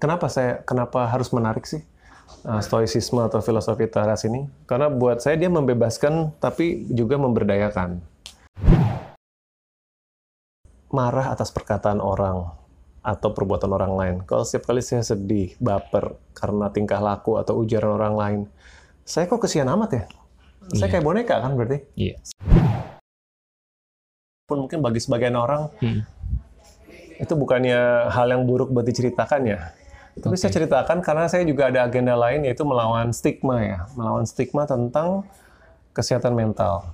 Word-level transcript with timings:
kenapa 0.00 0.26
saya 0.32 0.64
kenapa 0.64 1.04
harus 1.06 1.28
menarik 1.30 1.68
sih 1.68 1.84
uh, 2.48 2.58
stoicisme 2.64 3.20
atau 3.20 3.44
filosofi 3.44 3.84
teras 3.86 4.24
ini? 4.24 4.48
Karena 4.64 4.88
buat 4.88 5.20
saya 5.20 5.36
dia 5.36 5.52
membebaskan 5.52 6.34
tapi 6.40 6.88
juga 6.88 7.20
memberdayakan. 7.20 8.00
Marah 10.90 11.30
atas 11.30 11.54
perkataan 11.54 12.02
orang 12.02 12.50
atau 13.00 13.30
perbuatan 13.30 13.70
orang 13.70 13.92
lain. 13.94 14.16
Kalau 14.26 14.42
setiap 14.42 14.74
kali 14.74 14.82
saya 14.82 15.06
sedih, 15.06 15.54
baper 15.62 16.18
karena 16.34 16.66
tingkah 16.74 16.98
laku 16.98 17.38
atau 17.38 17.62
ujaran 17.62 17.94
orang 17.94 18.14
lain, 18.18 18.40
saya 19.06 19.30
kok 19.30 19.38
kesian 19.38 19.70
amat 19.70 19.90
ya? 19.94 20.04
Saya 20.74 20.90
Iya. 20.90 20.92
kayak 20.98 21.04
boneka 21.06 21.36
kan 21.38 21.52
berarti? 21.54 21.78
Iya. 21.94 22.18
Pun 24.50 24.66
mungkin 24.66 24.82
bagi 24.82 24.98
sebagian 24.98 25.38
orang 25.38 25.70
Hmm. 25.78 26.02
itu 27.22 27.32
bukannya 27.38 28.10
hal 28.10 28.26
yang 28.34 28.42
buruk 28.48 28.74
buat 28.74 28.82
diceritakan 28.82 29.46
ya. 29.46 29.58
Tapi 30.20 30.36
Oke. 30.36 30.40
saya 30.44 30.52
ceritakan 30.52 31.00
karena 31.00 31.24
saya 31.32 31.48
juga 31.48 31.72
ada 31.72 31.88
agenda 31.88 32.12
lain 32.12 32.44
yaitu 32.44 32.60
melawan 32.68 33.08
stigma 33.08 33.64
ya, 33.64 33.88
melawan 33.96 34.28
stigma 34.28 34.68
tentang 34.68 35.24
kesehatan 35.96 36.36
mental. 36.36 36.92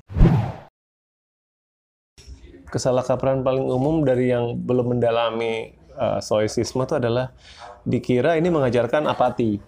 Kesalahkaprahan 2.71 3.43
paling 3.43 3.67
umum 3.67 4.07
dari 4.07 4.31
yang 4.31 4.55
belum 4.63 4.95
mendalami 4.95 5.75
uh, 5.99 6.23
stoicisme 6.23 6.87
itu 6.87 6.95
adalah 6.95 7.35
dikira 7.83 8.39
ini 8.39 8.47
mengajarkan 8.47 9.11
apati. 9.11 9.59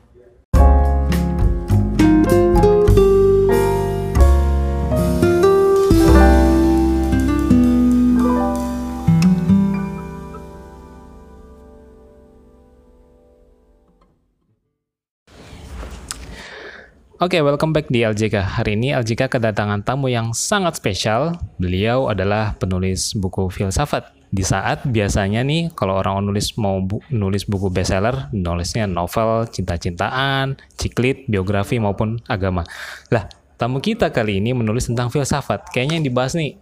Oke, 17.19 17.43
welcome 17.43 17.75
back 17.75 17.91
di 17.91 18.07
LJK. 18.07 18.63
Hari 18.63 18.79
ini 18.79 18.95
LJK 18.95 19.27
kedatangan 19.27 19.83
tamu 19.83 20.07
yang 20.07 20.31
sangat 20.31 20.79
spesial. 20.79 21.35
Beliau 21.59 22.07
adalah 22.07 22.55
penulis 22.55 23.11
buku 23.19 23.51
filsafat. 23.51 24.15
Di 24.31 24.47
saat 24.47 24.87
biasanya 24.87 25.43
nih, 25.43 25.75
kalau 25.75 25.99
orang 25.99 26.23
nulis 26.23 26.55
mau 26.55 26.79
bu- 26.79 27.03
nulis 27.11 27.43
buku 27.43 27.75
bestseller, 27.75 28.31
nulisnya 28.31 28.87
novel, 28.87 29.51
cinta-cintaan, 29.51 30.63
ciklit, 30.79 31.27
biografi 31.27 31.83
maupun 31.83 32.23
agama. 32.31 32.63
Lah, 33.11 33.27
tamu 33.59 33.83
kita 33.83 34.15
kali 34.15 34.39
ini 34.39 34.55
menulis 34.55 34.87
tentang 34.87 35.11
filsafat. 35.11 35.75
Kayaknya 35.75 35.95
yang 35.99 36.07
dibahas 36.07 36.39
nih 36.39 36.55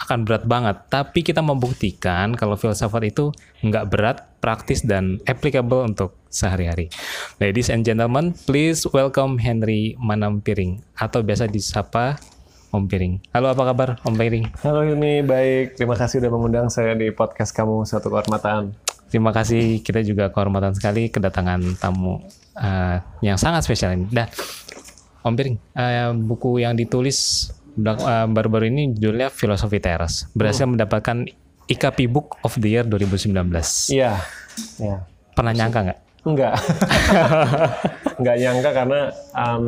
akan 0.00 0.26
berat 0.26 0.44
banget. 0.44 0.76
Tapi 0.90 1.22
kita 1.22 1.40
membuktikan 1.40 2.34
kalau 2.34 2.58
filsafat 2.58 3.02
itu 3.14 3.30
nggak 3.62 3.84
berat, 3.90 4.18
praktis, 4.42 4.82
dan 4.82 5.22
applicable 5.24 5.86
untuk 5.86 6.18
sehari-hari. 6.28 6.90
Ladies 7.38 7.70
and 7.70 7.86
gentlemen, 7.86 8.34
please 8.46 8.82
welcome 8.90 9.38
Henry 9.38 9.94
Manampiring 10.02 10.82
atau 10.98 11.22
biasa 11.22 11.46
disapa 11.46 12.18
Om 12.74 12.90
Piring. 12.90 13.22
Halo, 13.30 13.54
apa 13.54 13.62
kabar 13.70 13.88
Om 14.02 14.14
Piring? 14.18 14.44
Halo 14.66 14.82
Yuni, 14.82 15.22
baik. 15.22 15.78
Terima 15.78 15.94
kasih 15.94 16.18
sudah 16.18 16.30
mengundang 16.34 16.66
saya 16.66 16.98
di 16.98 17.14
podcast 17.14 17.54
kamu, 17.54 17.86
Satu 17.86 18.10
Kehormatan. 18.10 18.74
Terima 19.14 19.30
kasih. 19.30 19.78
Kita 19.78 20.02
juga 20.02 20.34
kehormatan 20.34 20.74
sekali 20.74 21.06
kedatangan 21.06 21.78
tamu 21.78 22.18
eh, 22.58 22.98
yang 23.22 23.38
sangat 23.38 23.62
spesial 23.62 23.94
ini. 23.94 24.10
Nah, 24.10 24.26
Om 25.22 25.34
Piring, 25.38 25.56
eh, 25.78 26.10
buku 26.18 26.66
yang 26.66 26.74
ditulis 26.74 27.46
baru-baru 28.30 28.70
ini 28.70 28.94
judulnya 28.94 29.28
Filosofi 29.30 29.78
Teras. 29.82 30.30
Berhasil 30.32 30.64
mendapatkan 30.64 31.26
IKP 31.66 32.06
Book 32.06 32.36
of 32.44 32.54
the 32.60 32.68
Year 32.68 32.84
2019. 32.86 33.34
Iya, 33.90 34.20
iya. 34.78 34.96
Pernah 35.34 35.52
nyangka 35.56 35.80
nggak? 35.90 36.00
Enggak. 36.24 36.54
Enggak 38.20 38.36
nyangka 38.42 38.70
karena 38.72 39.00
um, 39.32 39.64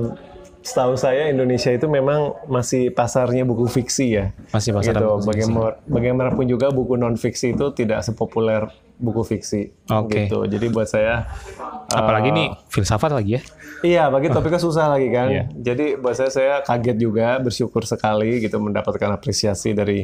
setahu 0.66 0.98
saya 0.98 1.30
Indonesia 1.30 1.70
itu 1.70 1.86
memang 1.86 2.34
masih 2.50 2.90
pasarnya 2.90 3.46
buku 3.46 3.70
fiksi 3.70 4.18
ya. 4.18 4.34
Masih 4.50 4.74
pasar 4.74 4.98
gitu. 4.98 5.06
buku 5.06 5.22
fiksi. 5.22 5.30
Bagaimana, 5.30 5.72
bagaimanapun 5.86 6.44
juga 6.50 6.74
buku 6.74 6.98
non 6.98 7.14
fiksi 7.14 7.54
itu 7.54 7.70
tidak 7.70 8.02
sepopuler 8.02 8.66
buku 8.98 9.22
fiksi. 9.22 9.70
Oke. 9.94 10.26
Gitu. 10.26 10.42
Jadi 10.50 10.66
buat 10.74 10.90
saya 10.90 11.30
uh, 11.62 11.94
Apalagi 11.94 12.34
nih 12.34 12.48
filsafat 12.66 13.14
lagi 13.14 13.38
ya. 13.38 13.42
Iya, 13.86 14.04
bagi 14.10 14.26
topiknya 14.34 14.58
susah 14.58 14.90
lagi 14.90 15.06
kan. 15.14 15.30
Iya. 15.30 15.44
Jadi 15.54 16.02
buat 16.02 16.18
saya 16.18 16.30
saya 16.34 16.54
kaget 16.66 16.98
juga, 16.98 17.38
bersyukur 17.38 17.86
sekali 17.86 18.42
gitu 18.42 18.58
mendapatkan 18.58 19.14
apresiasi 19.14 19.70
dari 19.70 20.02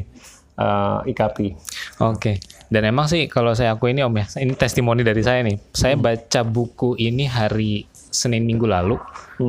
uh, 0.62 1.02
IKP. 1.02 1.58
Oke. 1.98 2.38
Dan 2.72 2.88
emang 2.88 3.10
sih 3.10 3.26
kalau 3.28 3.52
saya 3.52 3.74
aku 3.74 3.90
ini 3.90 4.00
Om 4.00 4.16
ya, 4.16 4.26
ini 4.40 4.54
testimoni 4.54 5.02
dari 5.02 5.20
saya 5.20 5.42
nih. 5.42 5.58
Saya 5.74 5.98
baca 5.98 6.40
buku 6.46 6.96
ini 6.96 7.26
hari 7.26 7.84
Senin 8.12 8.44
minggu 8.44 8.68
lalu. 8.68 9.00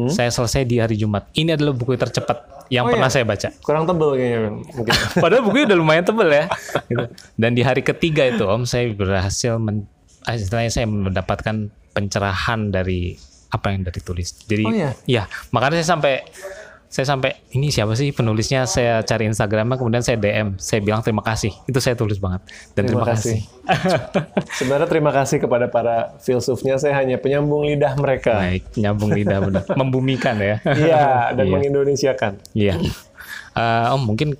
Saya 0.09 0.31
selesai 0.31 0.63
di 0.63 0.79
hari 0.79 0.95
Jumat. 0.95 1.29
Ini 1.31 1.53
adalah 1.53 1.75
buku 1.75 1.93
tercepat 1.93 2.49
yang 2.71 2.87
Oh, 2.87 2.89
pernah 2.89 3.11
iya? 3.11 3.13
saya 3.13 3.25
baca. 3.27 3.47
Kurang 3.61 3.83
tebel 3.85 4.09
kayaknya 4.15 4.39
mungkin. 4.49 4.93
Padahal 5.23 5.41
bukunya 5.43 5.65
udah 5.69 5.77
lumayan 5.77 6.03
tebel 6.03 6.29
ya. 6.31 6.45
Gitu. 6.87 7.05
Dan 7.35 7.51
di 7.53 7.61
hari 7.61 7.83
ketiga 7.83 8.23
itu 8.25 8.41
Om 8.41 8.63
saya 8.63 8.89
berhasil 8.89 9.59
men, 9.59 9.85
ah, 10.23 10.33
istilahnya 10.33 10.71
saya 10.71 10.87
mendapatkan 10.87 11.55
pencerahan 11.93 12.73
dari 12.73 13.13
apa 13.53 13.69
yang 13.69 13.85
dari 13.85 14.01
tulis. 14.01 14.33
Jadi 14.41 14.63
Oh, 14.65 14.73
iya? 14.73 14.97
ya, 15.05 15.23
makanya 15.53 15.77
saya 15.77 15.93
sampai 15.93 16.25
saya 16.93 17.09
sampai 17.09 17.41
ini 17.51 17.73
siapa 17.73 17.97
sih 17.97 18.13
penulisnya 18.13 18.69
saya 18.69 19.01
cari 19.01 19.25
Instagramnya 19.25 19.81
kemudian 19.81 20.05
saya 20.05 20.13
DM 20.13 20.61
saya 20.61 20.77
bilang 20.77 21.01
terima 21.01 21.25
kasih 21.25 21.49
itu 21.65 21.81
saya 21.81 21.97
tulis 21.97 22.21
banget 22.21 22.45
dan 22.77 22.85
terima, 22.85 23.01
Terima 23.01 23.17
kasih, 23.17 23.37
Sebenarnya 24.61 24.85
terima 24.85 25.09
kasih 25.09 25.41
kepada 25.41 25.65
para 25.67 26.13
filsufnya, 26.21 26.77
saya 26.77 26.93
hanya 26.93 27.17
penyambung 27.17 27.65
lidah 27.65 27.97
mereka. 27.97 28.37
baik 28.37 28.77
nyambung 28.77 29.09
lidah 29.09 29.41
benar 29.41 29.63
membumikan 29.81 30.37
ya 30.37 30.61
Iya, 30.61 31.33
dan 31.33 31.45
Iya. 31.49 31.53
mengindonesiakan. 31.57 32.33
Iya. 32.53 32.77
Eh, 33.53 33.85
om 33.89 34.01
mungkin 34.05 34.37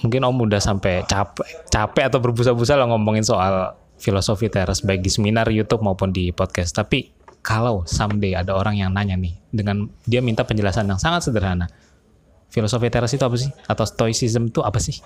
mungkin 0.00 0.20
Om 0.24 0.48
udah 0.48 0.60
sampai 0.60 1.04
capek 1.04 1.68
capek 1.68 2.04
atau 2.08 2.20
berbusa-busa 2.20 2.76
lah 2.76 2.88
ngomongin 2.88 3.24
soal 3.24 3.76
filosofi 3.96 4.48
teras 4.48 4.80
baik 4.80 5.00
di 5.00 5.08
seminar 5.08 5.48
YouTube 5.48 5.80
maupun 5.80 6.08
di 6.08 6.32
podcast. 6.32 6.72
Tapi 6.72 7.15
kalau 7.46 7.86
someday 7.86 8.34
ada 8.34 8.58
orang 8.58 8.74
yang 8.74 8.90
nanya 8.90 9.14
nih 9.14 9.38
dengan 9.54 9.86
dia 10.02 10.18
minta 10.18 10.42
penjelasan 10.42 10.90
yang 10.90 10.98
sangat 10.98 11.30
sederhana. 11.30 11.70
Filosofi 12.50 12.90
teras 12.90 13.14
itu 13.14 13.22
apa 13.22 13.38
sih? 13.38 13.54
Atau 13.70 13.86
stoicism 13.86 14.50
itu 14.50 14.66
apa 14.66 14.82
sih? 14.82 14.98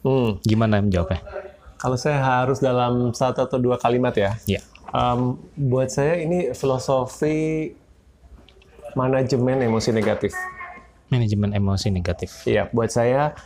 Hmm. 0.00 0.40
Gimana 0.40 0.80
menjawabnya? 0.80 1.20
Kalau 1.76 2.00
saya 2.00 2.24
harus 2.24 2.64
dalam 2.64 3.12
satu 3.12 3.44
atau 3.44 3.60
dua 3.60 3.76
kalimat 3.76 4.16
ya, 4.16 4.40
Iya. 4.48 4.64
um, 4.96 5.36
buat 5.52 5.92
saya 5.92 6.24
ini 6.24 6.56
filosofi 6.56 7.68
manajemen 8.96 9.60
emosi 9.60 9.92
negatif. 9.92 10.32
Manajemen 11.12 11.52
emosi 11.52 11.92
negatif. 11.92 12.48
Iya, 12.48 12.72
buat 12.72 12.88
saya 12.88 13.36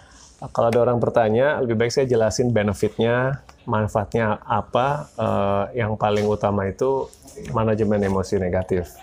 kalau 0.52 0.68
ada 0.68 0.80
orang 0.84 1.00
bertanya, 1.00 1.64
lebih 1.64 1.80
baik 1.80 1.92
saya 1.96 2.04
jelasin 2.04 2.52
benefitnya, 2.52 3.40
manfaatnya 3.66 4.40
apa. 4.42 5.10
Eh, 5.18 5.82
yang 5.82 5.98
paling 5.98 6.24
utama 6.24 6.64
itu 6.64 7.10
manajemen 7.52 8.00
emosi 8.00 8.40
negatif. 8.40 8.94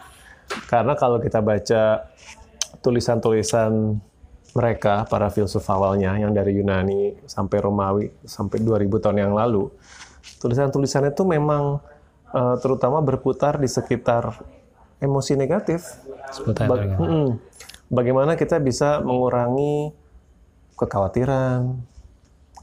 Karena 0.68 0.97
kalau 0.97 1.22
kita 1.22 1.40
baca 1.40 2.09
tulisan-tulisan 2.81 4.00
mereka, 4.53 5.06
para 5.09 5.29
filsuf 5.34 5.66
awalnya, 5.69 6.13
yang 6.18 6.29
dari 6.29 6.53
Yunani 6.57 7.25
sampai 7.25 7.57
Romawi, 7.57 8.06
sampai 8.25 8.62
2000 8.62 9.02
tahun 9.02 9.18
yang 9.29 9.34
lalu, 9.34 9.69
tulisan-tulisan 10.41 11.09
itu 11.09 11.23
memang 11.25 11.79
eh, 12.34 12.56
terutama 12.62 13.02
berputar 13.02 13.57
di 13.57 13.69
sekitar 13.69 14.41
emosi 14.97 15.34
negatif. 15.35 15.84
Seputar 16.31 16.66
Ba- 16.69 16.97
Mm-mm. 16.97 17.28
Bagaimana 17.94 18.34
kita 18.34 18.57
bisa 18.57 19.03
mengurangi 19.06 19.94
kekhawatiran, 20.73 21.78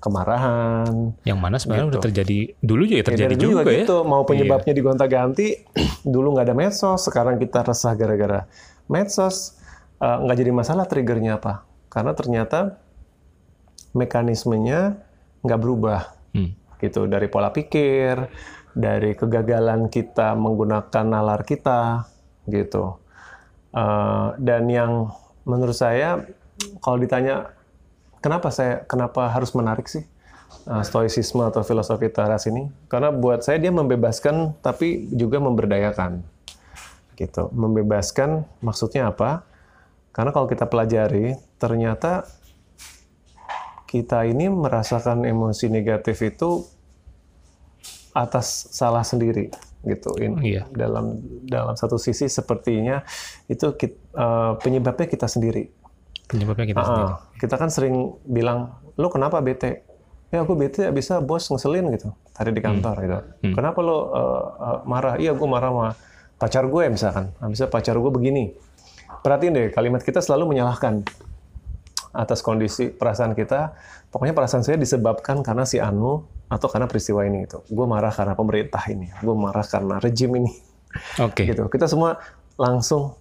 kemarahan. 0.00 1.12
yang 1.22 1.37
mana 1.37 1.56
sebenarnya 1.56 1.93
udah 1.93 2.03
terjadi 2.03 2.56
dulu 2.59 2.83
juga 2.83 3.05
terjadi 3.06 3.34
Ya, 3.34 3.38
dulu 3.38 3.53
juga, 3.55 3.69
ya. 3.69 3.84
gitu. 3.84 3.97
Mau 4.03 4.25
penyebabnya 4.25 4.72
digonta-ganti, 4.72 5.61
dulu 6.15 6.33
nggak 6.33 6.47
ada 6.49 6.56
medsos, 6.56 7.01
sekarang 7.01 7.36
kita 7.36 7.60
resah 7.60 7.92
gara-gara 7.92 8.48
medsos. 8.86 9.60
Eh, 9.97 10.16
nggak 10.19 10.36
jadi 10.36 10.51
masalah 10.51 10.84
triggernya 10.84 11.36
apa? 11.36 11.63
Karena 11.86 12.13
ternyata 12.13 12.80
mekanismenya 13.92 14.97
nggak 15.41 15.60
berubah 15.60 16.01
Hmm. 16.30 16.54
gitu 16.78 17.04
dari 17.04 17.27
pola 17.27 17.51
pikir, 17.51 18.30
dari 18.71 19.13
kegagalan 19.13 19.86
kita 19.86 20.33
menggunakan 20.33 21.04
nalar 21.04 21.42
kita, 21.42 22.07
gitu. 22.47 22.97
Eh, 23.71 24.28
dan 24.39 24.65
yang 24.65 25.10
menurut 25.42 25.75
saya, 25.75 26.22
kalau 26.78 26.97
ditanya 26.97 27.51
kenapa 28.21 28.49
saya, 28.53 28.84
kenapa 28.84 29.28
harus 29.28 29.53
menarik 29.53 29.89
sih 29.89 30.05
eh, 30.69 30.83
stoicisme 30.84 31.41
atau 31.43 31.65
filosofi 31.65 32.09
teras 32.13 32.47
ini? 32.47 32.69
Karena 32.87 33.11
buat 33.13 33.43
saya 33.43 33.59
dia 33.59 33.72
membebaskan, 33.72 34.61
tapi 34.61 35.09
juga 35.13 35.41
memberdayakan, 35.41 36.22
gitu. 37.17 37.49
Membebaskan 37.53 38.45
maksudnya 38.61 39.09
apa? 39.11 39.45
Karena 40.13 40.31
kalau 40.31 40.47
kita 40.51 40.67
pelajari, 40.67 41.39
ternyata 41.57 42.27
kita 43.87 44.23
ini 44.23 44.47
merasakan 44.47 45.27
emosi 45.27 45.66
negatif 45.66 46.23
itu 46.23 46.63
atas 48.15 48.71
salah 48.71 49.03
sendiri. 49.03 49.51
gitu. 49.81 50.13
In, 50.21 50.37
Iya. 50.45 50.69
Dalam 50.69 51.25
dalam 51.49 51.73
satu 51.73 51.97
sisi 51.97 52.28
sepertinya 52.28 53.01
itu 53.49 53.73
kit- 53.81 53.97
eh, 54.13 54.53
penyebabnya 54.61 55.09
kita 55.09 55.25
sendiri. 55.25 55.73
Penyebabnya 56.30 56.66
kita 56.71 56.82
sendiri. 56.86 57.10
Ah, 57.10 57.18
kita 57.34 57.54
kan 57.59 57.68
sering 57.74 58.15
bilang, 58.22 58.78
lo 58.94 59.10
kenapa 59.10 59.42
bete? 59.42 59.82
Ya 60.30 60.47
aku 60.47 60.54
bete 60.54 60.86
bisa 60.94 61.18
bos 61.18 61.50
ngeselin 61.50 61.91
gitu 61.91 62.15
tadi 62.30 62.54
di 62.54 62.62
kantor 62.62 62.97
gitu. 63.03 63.18
Kenapa 63.50 63.82
lo 63.82 63.91
uh, 63.92 64.00
uh, 64.06 64.78
marah? 64.86 65.18
Iya 65.18 65.34
gue 65.34 65.48
marah 65.50 65.74
sama 65.74 65.86
pacar 66.38 66.65
gue 66.71 66.84
misalkan. 66.86 67.34
Nah, 67.42 67.50
bisa 67.50 67.66
pacar 67.66 67.98
gue 67.98 68.12
begini. 68.15 68.54
Perhatiin 69.27 69.53
deh 69.53 69.66
kalimat 69.74 70.06
kita 70.06 70.22
selalu 70.22 70.54
menyalahkan 70.54 71.03
atas 72.15 72.47
kondisi 72.47 72.94
perasaan 72.94 73.34
kita. 73.34 73.74
Pokoknya 74.15 74.30
perasaan 74.30 74.62
saya 74.62 74.78
disebabkan 74.78 75.42
karena 75.42 75.66
si 75.66 75.82
Anu 75.82 76.22
atau 76.47 76.66
karena 76.71 76.86
peristiwa 76.86 77.27
ini 77.27 77.50
gitu. 77.50 77.66
Gue 77.66 77.86
marah 77.91 78.15
karena 78.15 78.38
pemerintah 78.38 78.86
ini. 78.86 79.10
Gue 79.18 79.34
marah 79.34 79.66
karena 79.66 79.98
rejim 79.98 80.30
ini 80.38 80.54
Oke. 81.18 81.42
gitu. 81.42 81.66
Kita 81.66 81.91
semua 81.91 82.22
langsung 82.54 83.18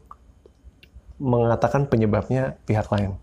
mengatakan 1.20 1.86
penyebabnya 1.86 2.56
pihak 2.64 2.88
lain. 2.90 3.20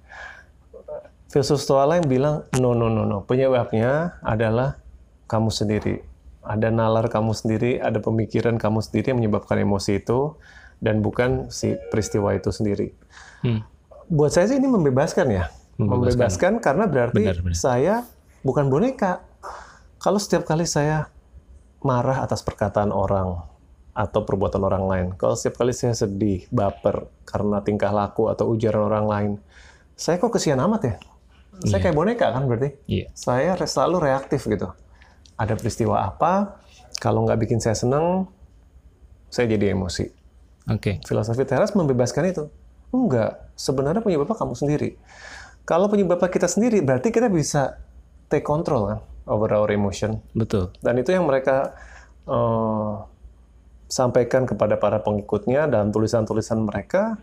Filsuf 1.32 1.58
Stoa 1.58 1.88
lain 1.88 2.06
bilang, 2.06 2.46
no, 2.60 2.76
no, 2.76 2.86
no, 2.86 3.02
no. 3.02 3.24
Penyebabnya 3.26 4.20
adalah 4.22 4.78
kamu 5.26 5.50
sendiri. 5.50 6.04
Ada 6.46 6.70
nalar 6.70 7.10
kamu 7.10 7.34
sendiri, 7.34 7.82
ada 7.82 7.98
pemikiran 7.98 8.60
kamu 8.60 8.78
sendiri 8.78 9.10
yang 9.10 9.18
menyebabkan 9.18 9.58
emosi 9.58 10.06
itu, 10.06 10.38
dan 10.78 11.02
bukan 11.02 11.50
si 11.50 11.74
peristiwa 11.90 12.30
itu 12.36 12.54
sendiri. 12.54 12.94
Hmm. 13.42 13.66
Buat 14.06 14.38
saya 14.38 14.46
sih 14.46 14.62
ini 14.62 14.70
membebaskan 14.70 15.26
ya. 15.34 15.50
Membebaskan. 15.76 15.98
Membebaskan 15.98 16.52
karena 16.62 16.84
berarti 16.86 17.24
Benar, 17.26 17.42
benar. 17.42 17.58
saya 17.58 17.94
bukan 18.46 18.70
boneka. 18.70 19.26
Kalau 19.98 20.22
setiap 20.22 20.46
kali 20.46 20.62
saya 20.62 21.10
marah 21.82 22.22
atas 22.22 22.46
perkataan 22.46 22.94
orang 22.94 23.55
atau 23.96 24.28
perbuatan 24.28 24.60
orang 24.60 24.84
lain, 24.84 25.06
kalau 25.16 25.32
setiap 25.32 25.64
kali 25.64 25.72
saya 25.72 25.96
sedih, 25.96 26.44
baper 26.52 27.08
karena 27.24 27.64
tingkah 27.64 27.88
laku 27.88 28.28
atau 28.28 28.52
ujaran 28.52 28.92
orang 28.92 29.06
lain, 29.08 29.32
saya 29.96 30.20
kok 30.20 30.36
kesian 30.36 30.60
amat 30.60 30.82
ya? 30.84 30.94
Saya 31.64 31.80
kayak 31.80 31.96
boneka 31.96 32.28
kan 32.28 32.44
berarti? 32.44 32.76
Iya. 32.84 33.08
Saya 33.16 33.56
selalu 33.56 34.04
reaktif 34.04 34.44
gitu. 34.44 34.68
Ada 35.40 35.56
peristiwa 35.56 36.04
apa, 36.04 36.60
kalau 37.00 37.24
nggak 37.24 37.48
bikin 37.48 37.56
saya 37.64 37.72
seneng, 37.72 38.28
saya 39.32 39.48
jadi 39.48 39.72
emosi. 39.72 40.04
Oke. 40.68 41.00
Filosofi 41.08 41.48
teras 41.48 41.72
membebaskan 41.72 42.28
itu. 42.28 42.44
Enggak, 42.92 43.48
sebenarnya 43.56 44.04
penyebabnya 44.04 44.36
kamu 44.36 44.52
sendiri. 44.52 44.90
Kalau 45.64 45.88
penyebabnya 45.88 46.28
kita 46.28 46.46
sendiri, 46.46 46.84
berarti 46.84 47.08
kita 47.08 47.32
bisa 47.32 47.80
take 48.28 48.44
control 48.44 48.92
kan 48.92 49.00
over 49.26 49.50
our 49.56 49.72
emotion. 49.72 50.20
Betul. 50.36 50.76
Dan 50.84 51.00
itu 51.00 51.10
yang 51.16 51.24
mereka 51.24 51.72
eh, 52.28 52.92
sampaikan 53.86 54.46
kepada 54.46 54.78
para 54.78 55.02
pengikutnya 55.02 55.70
dalam 55.70 55.94
tulisan-tulisan 55.94 56.66
mereka. 56.66 57.18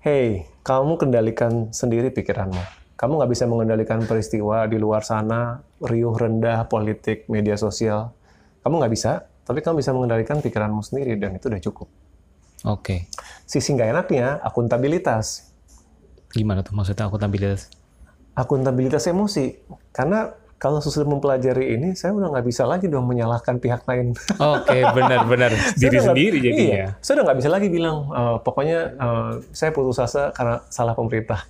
Hey, 0.00 0.48
kamu 0.62 0.96
kendalikan 0.96 1.74
sendiri 1.74 2.08
pikiranmu. 2.14 2.62
Kamu 2.96 3.16
nggak 3.20 3.32
bisa 3.32 3.44
mengendalikan 3.48 4.04
peristiwa 4.04 4.64
di 4.68 4.76
luar 4.76 5.04
sana, 5.04 5.60
riuh 5.80 6.12
rendah, 6.16 6.68
politik, 6.68 7.28
media 7.32 7.56
sosial. 7.56 8.12
Kamu 8.60 8.80
nggak 8.80 8.92
bisa, 8.92 9.24
tapi 9.44 9.64
kamu 9.64 9.80
bisa 9.80 9.92
mengendalikan 9.96 10.38
pikiranmu 10.40 10.80
sendiri, 10.84 11.16
dan 11.16 11.36
itu 11.36 11.48
udah 11.48 11.62
cukup. 11.64 11.88
Oke. 12.68 13.08
Sisi 13.48 13.72
nggak 13.72 13.88
enaknya, 13.92 14.36
akuntabilitas. 14.44 15.48
Gimana 16.28 16.60
tuh 16.60 16.76
maksudnya 16.76 17.08
akuntabilitas? 17.08 17.72
Akuntabilitas 18.36 19.08
emosi. 19.08 19.58
Karena 19.96 20.28
kalau 20.60 20.76
sudah 20.78 21.08
mempelajari 21.08 21.72
ini, 21.72 21.96
saya 21.96 22.12
udah 22.12 22.36
nggak 22.36 22.44
bisa 22.44 22.68
lagi 22.68 22.84
dong 22.84 23.08
menyalahkan 23.08 23.56
pihak 23.56 23.88
lain. 23.88 24.12
Oke, 24.36 24.84
benar-benar 24.92 25.48
Saya 25.56 25.72
diri 25.80 25.96
nggak- 25.96 26.08
sendiri 26.12 26.36
jadinya. 26.36 26.60
Iya, 26.76 26.86
saya 27.00 27.12
udah 27.16 27.24
nggak 27.24 27.38
bisa 27.40 27.48
lagi 27.48 27.68
bilang, 27.72 27.96
eh, 28.12 28.36
pokoknya 28.44 28.78
eh, 28.92 29.32
saya 29.50 29.72
putus 29.72 29.96
asa 29.96 30.36
karena 30.36 30.60
salah 30.68 30.92
pemerintah. 30.92 31.48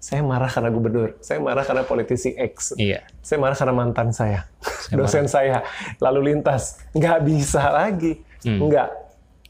Saya 0.00 0.24
marah 0.24 0.48
karena 0.48 0.72
gubernur. 0.72 1.20
Saya 1.20 1.36
marah 1.36 1.68
karena 1.68 1.84
politisi 1.84 2.32
X. 2.32 2.78
Iya. 2.80 3.04
Saya 3.20 3.42
marah 3.42 3.58
karena 3.58 3.74
mantan 3.74 4.08
saya, 4.14 4.46
dosen 4.88 5.26
saya, 5.26 5.60
lalu 5.98 6.32
lintas. 6.32 6.80
Nggak 6.94 7.18
bisa 7.26 7.60
lagi. 7.68 8.24
Hmm. 8.40 8.70
Nggak. 8.70 8.88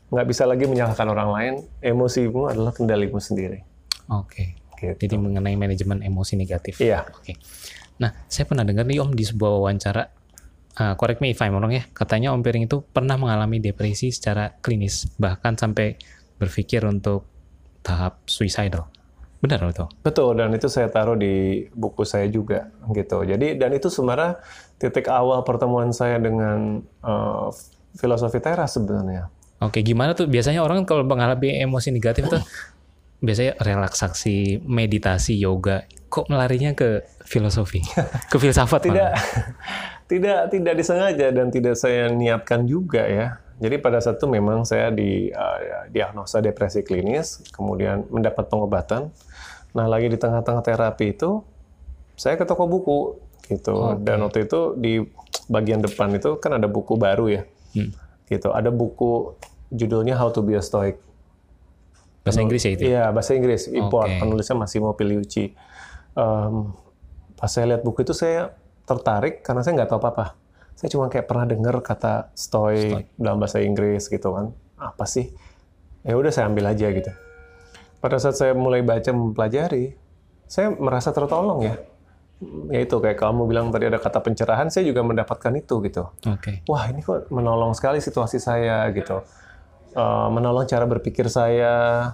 Nggak 0.09 0.27
bisa 0.27 0.49
lagi 0.49 0.65
menyalahkan 0.65 1.07
orang 1.07 1.29
lain. 1.31 1.55
Emosimu 1.79 2.49
adalah 2.49 2.73
kendalimu 2.73 3.21
sendiri. 3.21 3.63
Oke. 4.09 4.56
Gitu. 4.77 5.09
Jadi 5.09 5.17
mengenai 5.17 5.57
manajemen 5.57 6.05
emosi 6.05 6.37
negatif. 6.37 6.79
Iya. 6.79 7.09
Oke. 7.09 7.35
Nah, 7.97 8.13
saya 8.29 8.45
pernah 8.45 8.63
dengar 8.63 8.85
nih 8.85 9.01
Om 9.01 9.17
di 9.17 9.25
sebuah 9.25 9.51
wawancara, 9.57 10.05
uh, 10.77 10.95
correct 11.01 11.25
me 11.25 11.33
if 11.33 11.41
I'm 11.41 11.57
wrong 11.57 11.73
ya, 11.73 11.89
katanya 11.97 12.37
Om 12.37 12.45
Piring 12.45 12.69
itu 12.69 12.85
pernah 12.85 13.17
mengalami 13.17 13.57
depresi 13.57 14.13
secara 14.13 14.53
klinis, 14.61 15.09
bahkan 15.17 15.57
sampai 15.57 15.97
berpikir 16.37 16.85
untuk 16.85 17.25
tahap 17.81 18.21
suicidal. 18.29 18.93
Benar 19.41 19.69
betul? 19.69 19.89
Betul, 20.05 20.31
dan 20.37 20.53
itu 20.53 20.69
saya 20.69 20.93
taruh 20.93 21.17
di 21.17 21.65
buku 21.73 22.05
saya 22.05 22.29
juga, 22.29 22.69
gitu. 22.93 23.25
Jadi, 23.25 23.57
dan 23.57 23.73
itu 23.73 23.89
sebenarnya 23.89 24.41
titik 24.77 25.09
awal 25.09 25.41
pertemuan 25.45 25.93
saya 25.93 26.21
dengan 26.21 26.85
eh, 26.85 27.49
filosofi 27.97 28.41
teras 28.41 28.77
sebenarnya. 28.77 29.33
Oke, 29.61 29.81
gimana 29.81 30.13
tuh? 30.13 30.29
Biasanya 30.29 30.61
orang 30.61 30.85
kalau 30.85 31.01
mengalami 31.01 31.57
emosi 31.65 31.89
negatif 31.89 32.29
tuh 32.29 32.45
biasanya 33.21 33.57
relaksasi, 33.61 34.65
meditasi, 34.65 35.37
yoga. 35.41 35.85
Kok 36.07 36.31
melarinya 36.31 36.73
ke 36.77 37.05
filosofi, 37.27 37.83
ke 38.33 38.37
filsafat 38.39 38.87
Tidak, 38.87 38.95
malah? 38.95 39.15
tidak, 40.11 40.41
tidak 40.55 40.75
disengaja 40.79 41.27
dan 41.35 41.51
tidak 41.51 41.75
saya 41.75 42.09
niatkan 42.13 42.65
juga 42.65 43.05
ya. 43.05 43.43
Jadi 43.57 43.81
pada 43.81 43.99
saat 44.05 44.21
itu 44.21 44.29
memang 44.29 44.69
saya 44.69 44.93
di 44.93 45.33
eh, 45.33 45.89
diagnosa 45.89 46.45
depresi 46.45 46.85
klinis, 46.85 47.41
kemudian 47.57 48.05
mendapat 48.13 48.53
pengobatan. 48.53 49.09
Nah, 49.73 49.87
lagi 49.89 50.13
di 50.13 50.17
tengah-tengah 50.21 50.61
terapi 50.61 51.17
itu, 51.17 51.41
saya 52.17 52.37
ke 52.37 52.45
toko 52.45 52.69
buku 52.69 53.01
gitu. 53.49 53.97
Dan 54.01 54.25
waktu 54.25 54.49
itu 54.49 54.77
di 54.77 55.01
bagian 55.49 55.81
depan 55.81 56.17
itu 56.17 56.37
kan 56.41 56.57
ada 56.57 56.69
buku 56.69 56.97
baru 56.97 57.33
ya. 57.33 57.43
Hmm. 57.77 57.93
Gitu. 58.29 58.49
Ada 58.51 58.69
buku 58.73 59.37
judulnya 59.73 60.19
How 60.19 60.33
to 60.33 60.43
be 60.43 60.57
a 60.59 60.63
Stoic. 60.63 60.99
Bahasa 62.27 62.43
Inggris 62.43 62.63
ya 62.67 62.71
itu? 62.75 62.83
Iya, 62.91 63.05
bahasa 63.15 63.39
Inggris, 63.39 63.71
import. 63.71 64.11
Oke. 64.11 64.19
Penulisnya 64.19 64.59
Massimo 64.59 64.91
Pigliucci. 64.99 65.55
Em, 66.19 66.55
pas 67.39 67.47
saya 67.47 67.71
lihat 67.71 67.87
buku 67.87 68.03
itu 68.03 68.11
saya 68.11 68.51
tertarik 68.83 69.47
karena 69.47 69.63
saya 69.63 69.79
nggak 69.79 69.95
tahu 69.95 70.03
apa-apa. 70.03 70.35
Saya 70.75 70.91
cuma 70.91 71.07
kayak 71.07 71.31
pernah 71.31 71.47
dengar 71.47 71.79
kata 71.81 72.35
stoik, 72.35 73.15
dalam 73.15 73.39
bahasa 73.39 73.63
Inggris 73.63 74.11
gitu 74.11 74.35
kan. 74.35 74.51
Apa 74.75 75.07
sih? 75.07 75.31
Ya 76.03 76.19
udah 76.19 76.35
saya 76.35 76.51
ambil 76.51 76.69
aja 76.69 76.91
gitu. 76.91 77.15
Pada 78.03 78.21
saat 78.21 78.37
saya 78.37 78.53
mulai 78.53 78.83
baca 78.83 79.09
mempelajari, 79.15 79.97
saya 80.45 80.75
merasa 80.75 81.15
tertolong 81.17 81.65
ya. 81.65 81.79
Ya 82.69 82.85
itu 82.85 82.93
kayak 83.01 83.17
kamu 83.17 83.49
bilang 83.49 83.73
tadi 83.73 83.89
ada 83.89 83.97
kata 83.97 84.21
pencerahan, 84.21 84.69
saya 84.69 84.85
juga 84.85 85.01
mendapatkan 85.01 85.57
itu 85.57 85.81
gitu 85.81 86.05
Oke. 86.29 86.61
wah 86.69 86.85
ini 86.93 87.01
kok 87.01 87.33
menolong 87.33 87.73
sekali 87.73 87.97
situasi 87.97 88.37
saya 88.37 88.85
gitu. 88.93 89.25
Menolong 90.31 90.69
cara 90.69 90.85
berpikir 90.85 91.33
saya. 91.33 92.13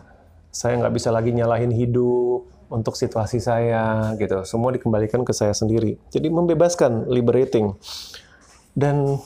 Saya 0.53 0.77
nggak 0.79 0.93
bisa 0.93 1.09
lagi 1.09 1.33
nyalahin 1.33 1.73
hidup 1.73 2.45
untuk 2.69 2.93
situasi 2.93 3.41
saya 3.41 4.13
gitu. 4.21 4.45
Semua 4.45 4.69
dikembalikan 4.73 5.25
ke 5.25 5.33
saya 5.33 5.57
sendiri. 5.57 5.97
Jadi 6.13 6.29
membebaskan, 6.29 7.09
liberating. 7.09 7.73
Dan 8.77 9.17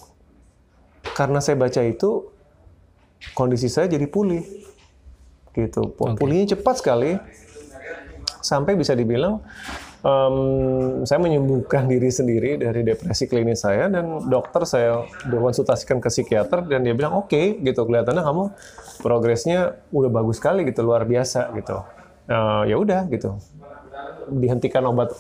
karena 1.19 1.43
saya 1.43 1.59
baca 1.59 1.83
itu, 1.83 2.31
kondisi 3.35 3.67
saya 3.67 3.91
jadi 3.91 4.07
pulih. 4.07 4.43
Gitu. 5.51 5.83
Pu- 5.99 6.15
Pulihnya 6.15 6.55
cepat 6.55 6.79
sekali. 6.79 7.19
Sampai 8.43 8.79
bisa 8.79 8.95
dibilang 8.95 9.43
em, 10.07 10.37
saya 11.03 11.19
menyembuhkan 11.19 11.85
diri 11.85 12.07
sendiri 12.09 12.57
dari 12.57 12.81
depresi 12.81 13.27
klinis 13.27 13.61
saya 13.61 13.89
dan 13.89 14.23
dokter 14.25 14.63
saya 14.63 15.03
konsultasikan 15.27 15.99
ke 15.99 16.07
psikiater 16.07 16.63
dan 16.65 16.81
dia 16.81 16.95
bilang 16.95 17.19
oke 17.19 17.35
gitu 17.59 17.81
kelihatannya 17.83 18.23
kamu 18.23 18.45
progresnya 19.01 19.59
udah 19.91 20.09
bagus 20.09 20.39
sekali 20.39 20.63
gitu 20.63 20.81
luar 20.81 21.03
biasa 21.03 21.51
gitu 21.53 21.83
Eh, 22.27 22.63
ya 22.67 22.75
udah 22.75 23.07
gitu 23.07 23.39
dihentikan 24.29 24.83
obat 24.85 25.15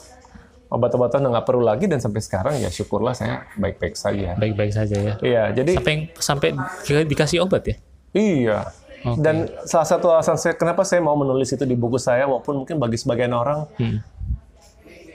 obat-obatan 0.66 1.22
nggak 1.24 1.46
perlu 1.46 1.62
lagi 1.62 1.86
dan 1.86 2.02
sampai 2.02 2.18
sekarang 2.18 2.58
ya 2.58 2.66
syukurlah 2.66 3.14
saya 3.14 3.46
baik-baik 3.54 3.94
saja 3.94 4.34
Baik-baik 4.34 4.72
saja 4.72 4.96
ya. 4.96 5.14
iya 5.22 5.42
jadi 5.52 5.78
Sampai 5.78 5.94
sampai 6.12 6.48
di- 6.82 7.06
dikasih 7.06 7.38
obat 7.40 7.62
ya? 7.64 7.76
Iya. 8.10 8.58
Oke. 9.06 9.22
Dan 9.22 9.46
salah 9.62 9.86
satu 9.86 10.10
alasan 10.10 10.34
saya 10.34 10.52
kenapa 10.52 10.82
saya 10.82 10.98
mau 10.98 11.14
menulis 11.14 11.46
itu 11.46 11.62
di 11.62 11.78
buku 11.78 11.94
saya 11.94 12.26
maupun 12.26 12.58
mungkin 12.58 12.74
bagi 12.76 12.98
sebagian 12.98 13.30
orang 13.30 13.70
Hmm. 13.76 14.02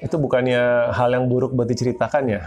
Itu 0.02 0.16
bukannya 0.18 0.92
hal 0.92 1.14
yang 1.14 1.30
buruk 1.30 1.54
buat 1.54 1.70
diceritakan 1.70 2.24
ya. 2.28 2.42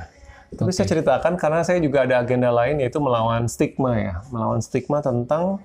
Tapi 0.54 0.70
saya 0.70 0.86
ceritakan 0.86 1.34
karena 1.34 1.66
saya 1.66 1.82
juga 1.82 2.06
ada 2.06 2.22
agenda 2.22 2.50
lain 2.50 2.78
yaitu 2.78 3.02
melawan 3.02 3.46
stigma 3.50 3.98
ya, 3.98 4.14
melawan 4.30 4.62
stigma 4.62 5.02
tentang 5.02 5.62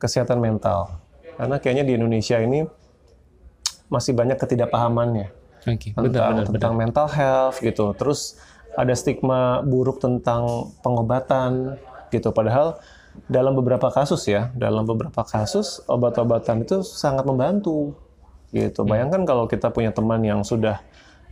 kesehatan 0.00 0.40
mental. 0.40 1.00
Karena 1.36 1.56
kayaknya 1.60 1.84
di 1.84 1.92
Indonesia 1.96 2.38
ini 2.40 2.64
masih 3.92 4.16
banyak 4.16 4.40
ketidakpahamannya 4.40 5.28
Oke, 5.68 5.92
tentang 5.92 6.08
benar 6.08 6.24
benar 6.32 6.44
tentang 6.48 6.74
mental 6.76 7.06
health 7.08 7.60
gitu. 7.60 7.92
Terus 7.96 8.40
ada 8.74 8.92
stigma 8.96 9.60
buruk 9.64 10.00
tentang 10.00 10.72
pengobatan 10.80 11.76
gitu. 12.08 12.32
Padahal 12.32 12.80
dalam 13.28 13.54
beberapa 13.54 13.88
kasus 13.92 14.26
ya, 14.26 14.50
dalam 14.56 14.84
beberapa 14.84 15.22
kasus 15.22 15.84
obat-obatan 15.86 16.64
itu 16.64 16.82
sangat 16.82 17.24
membantu. 17.28 17.94
Gitu. 18.54 18.86
Bayangkan 18.86 19.26
kalau 19.26 19.50
kita 19.50 19.70
punya 19.74 19.90
teman 19.90 20.22
yang 20.22 20.46
sudah 20.46 20.78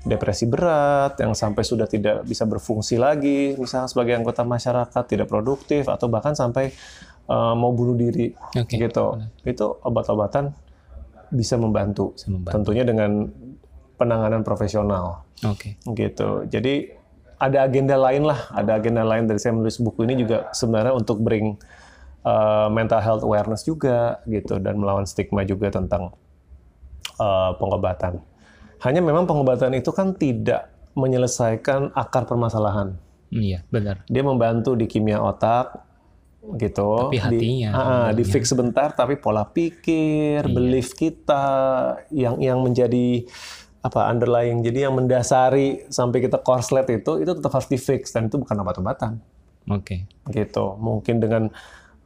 depresi 0.02 0.50
berat, 0.50 1.14
yang 1.23 1.30
sampai 1.30 1.62
sudah 1.62 1.87
tidak 1.87 2.26
bisa 2.26 2.42
berfungsi 2.42 2.99
lagi, 2.99 3.54
misalnya 3.54 3.87
sebagai 3.87 4.18
anggota 4.18 4.42
masyarakat 4.42 5.04
tidak 5.06 5.30
produktif 5.30 5.87
atau 5.87 6.11
bahkan 6.11 6.35
sampai 6.35 6.75
uh, 7.30 7.54
mau 7.54 7.71
bunuh 7.71 7.94
diri, 7.94 8.35
Oke. 8.59 8.82
gitu. 8.82 9.23
Itu 9.47 9.78
obat-obatan 9.78 10.50
bisa 11.30 11.54
membantu. 11.54 12.18
Bisa 12.18 12.35
membantu. 12.35 12.54
Tentunya 12.59 12.82
dengan 12.82 13.30
penanganan 13.94 14.42
profesional, 14.42 15.23
Oke. 15.47 15.78
gitu. 15.94 16.50
Jadi 16.50 16.99
ada 17.38 17.62
agenda 17.62 17.94
lain 17.94 18.26
lah, 18.26 18.50
ada 18.50 18.82
agenda 18.82 19.06
lain 19.06 19.30
dari 19.30 19.38
saya 19.38 19.54
menulis 19.54 19.78
buku 19.78 20.02
ini 20.02 20.26
juga 20.26 20.50
sebenarnya 20.50 20.99
untuk 20.99 21.23
bring 21.23 21.54
uh, 22.26 22.66
mental 22.75 22.99
health 22.99 23.23
awareness 23.23 23.62
juga, 23.62 24.18
gitu, 24.26 24.59
dan 24.59 24.82
melawan 24.82 25.06
stigma 25.06 25.47
juga 25.47 25.71
tentang 25.71 26.11
uh, 27.23 27.54
pengobatan. 27.54 28.18
Hanya 28.83 29.01
memang 29.01 29.31
pengobatan 29.31 29.79
itu 29.79 29.95
kan 29.95 30.15
tidak 30.19 30.71
menyelesaikan 30.99 31.95
akar 31.95 32.27
permasalahan. 32.27 32.99
Iya, 33.33 33.65
benar. 33.73 34.05
Dia 34.11 34.23
membantu 34.27 34.77
di 34.77 34.85
kimia 34.85 35.23
otak, 35.23 35.73
gitu. 36.59 37.09
Tapi 37.09 37.19
hatinya 37.23 37.71
di, 37.71 37.79
ah, 37.79 38.11
di 38.11 38.25
fix 38.27 38.51
sebentar, 38.51 38.91
tapi 38.93 39.17
pola 39.17 39.47
pikir, 39.47 40.43
belief 40.51 40.93
kita 40.99 41.45
yang 42.11 42.43
yang 42.43 42.59
menjadi 42.61 43.25
apa 43.83 44.11
underlying, 44.11 44.62
jadi 44.62 44.87
yang 44.91 44.95
mendasari 44.95 45.91
sampai 45.91 46.23
kita 46.23 46.39
korslet 46.39 46.87
itu, 46.91 47.19
itu 47.19 47.33
tetap 47.35 47.51
harus 47.51 47.67
di 47.67 47.79
fix 47.79 48.15
dan 48.15 48.31
itu 48.31 48.39
bukan 48.39 48.55
obat-obatan, 48.62 49.19
Oke. 49.71 50.07
gitu. 50.31 50.79
Mungkin 50.79 51.19
dengan 51.19 51.51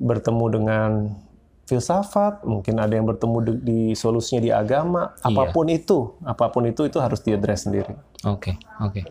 bertemu 0.01 0.45
dengan 0.53 0.91
filsafat, 1.67 2.47
mungkin 2.47 2.79
ada 2.79 2.95
yang 2.95 3.11
bertemu 3.11 3.39
di, 3.43 3.53
di 3.61 3.81
solusinya 3.99 4.41
di 4.41 4.51
agama, 4.55 5.13
apa 5.19 5.51
pun 5.51 5.67
itu, 5.67 6.15
apa 6.23 6.47
pun 6.55 6.63
itu 6.71 6.87
itu 6.87 7.03
harus 7.03 7.19
diadres 7.27 7.67
sendiri. 7.67 7.93
Oke, 8.23 8.55
oke. 8.79 9.03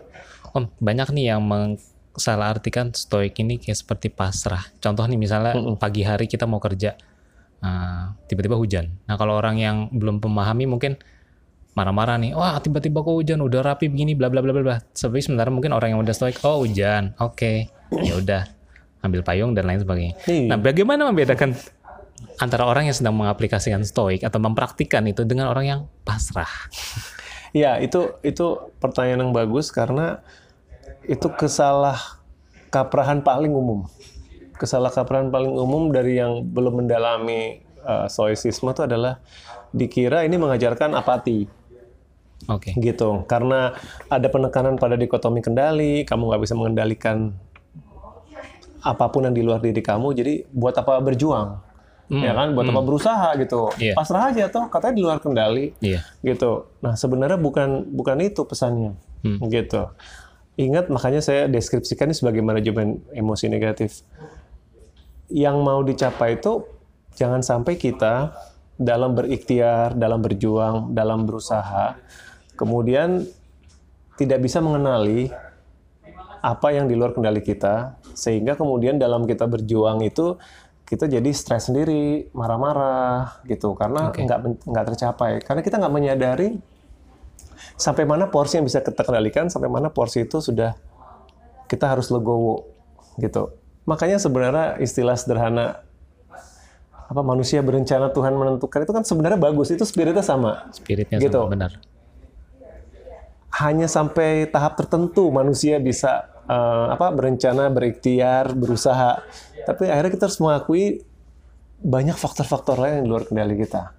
Om, 0.55 0.71
banyak 0.79 1.11
nih 1.11 1.35
yang 1.35 1.43
mensalahartikan 1.43 2.95
stoik 2.95 3.35
ini 3.43 3.59
kayak 3.59 3.75
seperti 3.75 4.07
pasrah. 4.07 4.63
Contoh 4.79 5.03
nih 5.03 5.19
misalnya 5.19 5.51
pagi 5.75 6.07
hari 6.07 6.31
kita 6.31 6.47
mau 6.47 6.63
kerja, 6.63 6.95
ah, 7.59 8.15
tiba-tiba 8.31 8.55
hujan. 8.55 8.87
Nah 9.03 9.19
kalau 9.19 9.35
orang 9.35 9.59
yang 9.59 9.91
belum 9.91 10.23
memahami 10.23 10.63
mungkin 10.63 10.95
marah-marah 11.75 12.15
nih, 12.15 12.31
wah 12.39 12.55
tiba-tiba 12.63 13.03
kok 13.03 13.19
hujan, 13.19 13.43
udah 13.43 13.59
rapi 13.67 13.91
begini, 13.91 14.15
bla 14.15 14.31
bla 14.31 14.39
bla 14.39 14.55
bla. 14.55 14.79
Tapi 14.79 15.19
sebenarnya 15.19 15.51
mungkin 15.51 15.75
orang 15.75 15.91
yang 15.91 15.99
udah 15.99 16.15
stoik, 16.15 16.39
oh 16.47 16.63
hujan, 16.63 17.11
oke, 17.19 17.67
ya 17.99 18.15
udah, 18.15 18.47
ambil 19.03 19.27
payung 19.27 19.51
dan 19.51 19.67
lain 19.67 19.83
sebagainya. 19.83 20.15
Iya. 20.23 20.55
Nah 20.55 20.57
bagaimana 20.57 21.03
membedakan 21.11 21.51
antara 22.39 22.67
orang 22.67 22.89
yang 22.91 22.95
sedang 22.95 23.15
mengaplikasikan 23.15 23.83
stoik 23.83 24.23
atau 24.23 24.39
mempraktikkan 24.39 25.03
itu 25.07 25.23
dengan 25.23 25.51
orang 25.51 25.65
yang 25.65 25.81
pasrah? 26.03 26.49
Ya, 27.55 27.79
itu 27.79 28.11
itu 28.19 28.67
pertanyaan 28.83 29.23
yang 29.23 29.31
bagus 29.31 29.71
karena 29.71 30.19
itu 31.07 31.31
kesalah 31.39 32.19
kaprahan 32.67 33.23
paling 33.23 33.55
umum. 33.55 33.87
Kesalah 34.59 34.91
kaprahan 34.91 35.31
paling 35.31 35.55
umum 35.55 35.87
dari 35.87 36.19
yang 36.19 36.43
belum 36.43 36.83
mendalami 36.83 37.63
uh, 37.79 38.11
stoicisme 38.11 38.75
itu 38.75 38.83
adalah 38.83 39.23
dikira 39.71 40.27
ini 40.27 40.35
mengajarkan 40.35 40.99
apati 40.99 41.47
Oke, 42.45 42.77
gitu. 42.77 43.25
Karena 43.25 43.73
ada 44.11 44.27
penekanan 44.29 44.77
pada 44.77 44.93
dikotomi 44.99 45.41
kendali, 45.41 46.05
kamu 46.05 46.29
nggak 46.29 46.41
bisa 46.43 46.53
mengendalikan 46.53 47.33
apa 48.85 49.05
pun 49.09 49.25
yang 49.25 49.33
di 49.33 49.41
luar 49.41 49.63
diri 49.63 49.81
kamu. 49.81 50.13
Jadi 50.13 50.33
buat 50.53 50.77
apa 50.77 51.01
berjuang? 51.01 51.64
Ya 52.05 52.37
kan, 52.37 52.53
buat 52.53 52.69
apa 52.69 52.81
berusaha 52.85 53.33
gitu. 53.41 53.73
Iya. 53.81 53.97
Pasrah 53.97 54.29
aja 54.29 54.45
toh, 54.53 54.69
katanya 54.69 54.93
di 54.93 55.03
luar 55.03 55.17
kendali 55.17 55.73
iya. 55.81 56.05
gitu. 56.21 56.69
Nah 56.85 56.93
sebenarnya 56.93 57.41
bukan 57.41 57.89
bukan 57.89 58.21
itu 58.21 58.45
pesannya, 58.45 58.93
gitu. 59.49 59.89
Ingat 60.55 60.87
makanya 60.87 61.19
saya 61.19 61.49
deskripsikan 61.49 62.13
ini 62.13 62.15
sebagai 62.15 62.45
manajemen 62.45 63.01
emosi 63.11 63.49
negatif. 63.49 64.05
Yang 65.33 65.57
mau 65.65 65.81
dicapai 65.81 66.37
itu 66.37 66.63
jangan 67.17 67.41
sampai 67.41 67.75
kita 67.75 68.37
dalam 68.77 69.17
berikhtiar, 69.17 69.97
dalam 69.97 70.21
berjuang, 70.21 70.93
dalam 70.93 71.25
berusaha, 71.25 71.97
kemudian 72.53 73.25
tidak 74.15 74.45
bisa 74.45 74.61
mengenali 74.61 75.31
apa 76.45 76.67
yang 76.69 76.85
di 76.85 76.93
luar 76.93 77.11
kendali 77.11 77.41
kita, 77.41 77.97
sehingga 78.13 78.53
kemudian 78.53 79.01
dalam 79.01 79.25
kita 79.25 79.49
berjuang 79.49 80.05
itu 80.05 80.37
kita 80.85 81.09
jadi 81.09 81.29
stres 81.33 81.73
sendiri, 81.73 82.29
marah-marah 82.29 83.41
gitu, 83.49 83.73
karena 83.73 84.13
nggak 84.13 84.69
nggak 84.69 84.85
tercapai, 84.93 85.41
karena 85.41 85.61
kita 85.65 85.81
nggak 85.81 85.93
menyadari 85.93 86.61
sampai 87.75 88.05
mana 88.05 88.29
porsi 88.29 88.61
yang 88.61 88.65
bisa 88.69 88.85
kita 88.85 89.01
kendalikan, 89.01 89.49
sampai 89.49 89.65
mana 89.65 89.89
porsi 89.89 90.23
itu 90.23 90.37
sudah 90.39 90.77
kita 91.65 91.89
harus 91.89 92.13
legowo 92.13 92.69
gitu. 93.17 93.49
Makanya 93.89 94.21
sebenarnya 94.21 94.77
istilah 94.77 95.17
sederhana 95.17 95.81
apa 97.05 97.21
manusia 97.21 97.61
berencana 97.61 98.09
Tuhan 98.09 98.33
menentukan 98.33 98.81
itu 98.81 98.93
kan 98.93 99.03
sebenarnya 99.05 99.37
bagus, 99.37 99.73
itu 99.73 99.85
spiritnya 99.85 100.25
sama. 100.25 100.69
Spiritnya 100.73 101.17
Gitu. 101.21 101.33
sama 101.33 101.49
benar. 101.49 101.71
Hanya 103.55 103.87
sampai 103.87 104.49
tahap 104.51 104.75
tertentu 104.75 105.31
manusia 105.31 105.79
bisa 105.79 106.34
eh, 106.45 106.85
apa 106.93 107.11
berencana, 107.11 107.69
berikhtiar, 107.73 108.53
berusaha. 108.53 109.21
Tapi 109.65 109.89
akhirnya 109.89 110.11
kita 110.13 110.25
harus 110.29 110.39
mengakui 110.41 111.01
banyak 111.81 112.17
faktor-faktor 112.17 112.79
lain 112.81 113.01
yang 113.01 113.03
di 113.05 113.11
luar 113.11 113.25
kendali 113.27 113.55
kita. 113.59 113.93